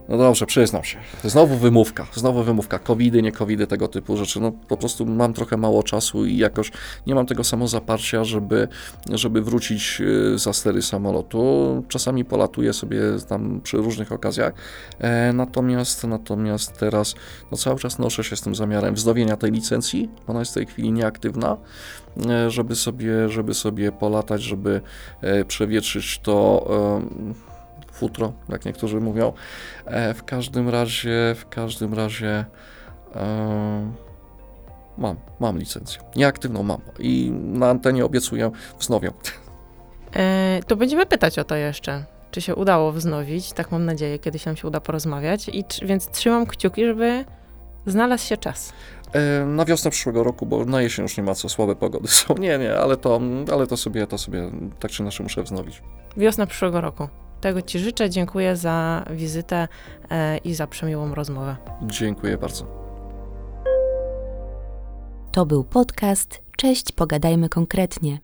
no 0.09 0.19
dobrze, 0.19 0.47
przyznam 0.47 0.85
się. 0.85 0.99
Znowu 1.25 1.57
wymówka, 1.57 2.07
znowu 2.15 2.43
wymówka. 2.43 2.79
Covidy, 2.79 3.23
nie 3.23 3.33
covidy, 3.33 3.67
tego 3.67 3.89
typu 3.89 4.17
rzeczy. 4.17 4.41
No 4.41 4.53
po 4.53 4.77
prostu 4.77 5.07
mam 5.07 5.33
trochę 5.33 5.57
mało 5.57 5.83
czasu 5.83 6.27
i 6.27 6.37
jakoś 6.37 6.73
nie 7.07 7.15
mam 7.15 7.27
tego 7.27 7.45
samozaparcia, 7.45 8.25
żeby, 8.25 8.69
żeby 9.11 9.43
wrócić 9.43 10.01
y, 10.01 10.39
za 10.39 10.53
stery 10.53 10.83
samolotu. 10.83 11.85
Czasami 11.89 12.25
polatuję 12.25 12.73
sobie 12.73 13.01
tam 13.29 13.61
przy 13.61 13.77
różnych 13.77 14.13
okazjach. 14.13 14.53
E, 14.99 15.33
natomiast, 15.33 16.05
natomiast 16.05 16.79
teraz 16.79 17.15
no 17.53 17.59
cały 17.59 17.79
czas 17.79 17.99
noszę 17.99 18.25
się 18.25 18.37
z 18.37 18.41
tym 18.41 18.55
zamiarem 18.55 18.95
wznowienia 18.95 19.37
tej 19.37 19.53
licencji. 19.53 20.11
Ona 20.27 20.39
jest 20.39 20.51
w 20.51 20.55
tej 20.55 20.67
chwili 20.67 20.93
nieaktywna, 20.93 21.57
e, 22.27 22.51
żeby 22.51 22.77
sobie, 22.77 23.29
żeby 23.29 23.55
sobie 23.55 23.93
polatać, 23.93 24.43
żeby 24.43 24.81
e, 25.21 25.45
przewietrzyć 25.45 26.19
to 26.19 26.65
futro, 27.95 28.33
jak 28.49 28.65
niektórzy 28.65 29.01
mówią. 29.01 29.33
E, 29.87 30.15
w 30.15 30.25
każdym 30.25 30.69
razie, 30.69 31.35
w 31.37 31.49
każdym 31.49 31.95
razie 31.95 32.45
e, 33.17 33.93
mam, 34.99 35.17
mam 35.41 35.59
licencję. 35.59 36.03
Nieaktywną 36.17 36.63
mam 36.63 36.81
i 36.99 37.31
na 37.31 37.71
antenie 37.71 38.05
obiecuję 38.05 38.51
wznowię. 38.79 39.11
E, 40.17 40.61
to 40.67 40.77
będziemy 40.77 41.07
pytać 41.07 41.39
o 41.39 41.45
to 41.45 41.57
jeszcze. 41.57 42.05
Czy 42.31 42.41
się 42.41 42.55
udało 42.55 42.93
wznowić? 42.93 43.53
Tak 43.53 43.73
mam 43.73 43.85
nadzieję, 43.85 44.19
kiedyś 44.19 44.47
nam 44.47 44.57
się 44.57 44.69
uda 44.69 44.81
porozmawiać. 44.81 45.49
I, 45.49 45.65
więc 45.83 46.11
trzymam 46.11 46.47
kciuki, 46.47 46.85
żeby 46.85 47.25
znalazł 47.87 48.27
się 48.27 48.37
czas. 48.37 48.73
E, 49.13 49.45
na 49.47 49.65
wiosnę 49.65 49.91
przyszłego 49.91 50.25
roku, 50.25 50.47
bo 50.47 50.65
na 50.65 50.83
jesień 50.83 51.03
już 51.03 51.17
nie 51.17 51.23
ma 51.23 51.35
co, 51.35 51.49
słabe 51.49 51.77
pogody 51.77 52.09
są. 52.09 52.35
Nie, 52.39 52.59
nie, 52.59 52.77
ale 52.77 52.97
to, 52.97 53.21
ale 53.53 53.67
to 53.67 53.77
sobie, 53.77 54.07
to 54.07 54.19
sobie 54.19 54.51
tak 54.81 54.91
czy 54.91 55.03
inaczej 55.03 55.25
muszę 55.25 55.43
wznowić. 55.43 55.83
Wiosna 56.17 56.47
przyszłego 56.47 56.81
roku. 56.81 57.09
Tego 57.45 57.63
Ci 57.63 57.79
życzę. 57.79 58.11
Dziękuję 58.11 58.57
za 58.57 59.05
wizytę 59.11 59.69
e, 60.11 60.39
i 60.39 60.55
za 60.55 60.67
przemiłą 60.67 61.15
rozmowę. 61.15 61.57
Dziękuję 61.83 62.39
bardzo. 62.39 62.67
To 65.33 65.47
był 65.47 65.65
podcast. 65.65 66.43
Cześć, 66.57 66.93
pogadajmy 66.93 67.49
konkretnie. 67.49 68.19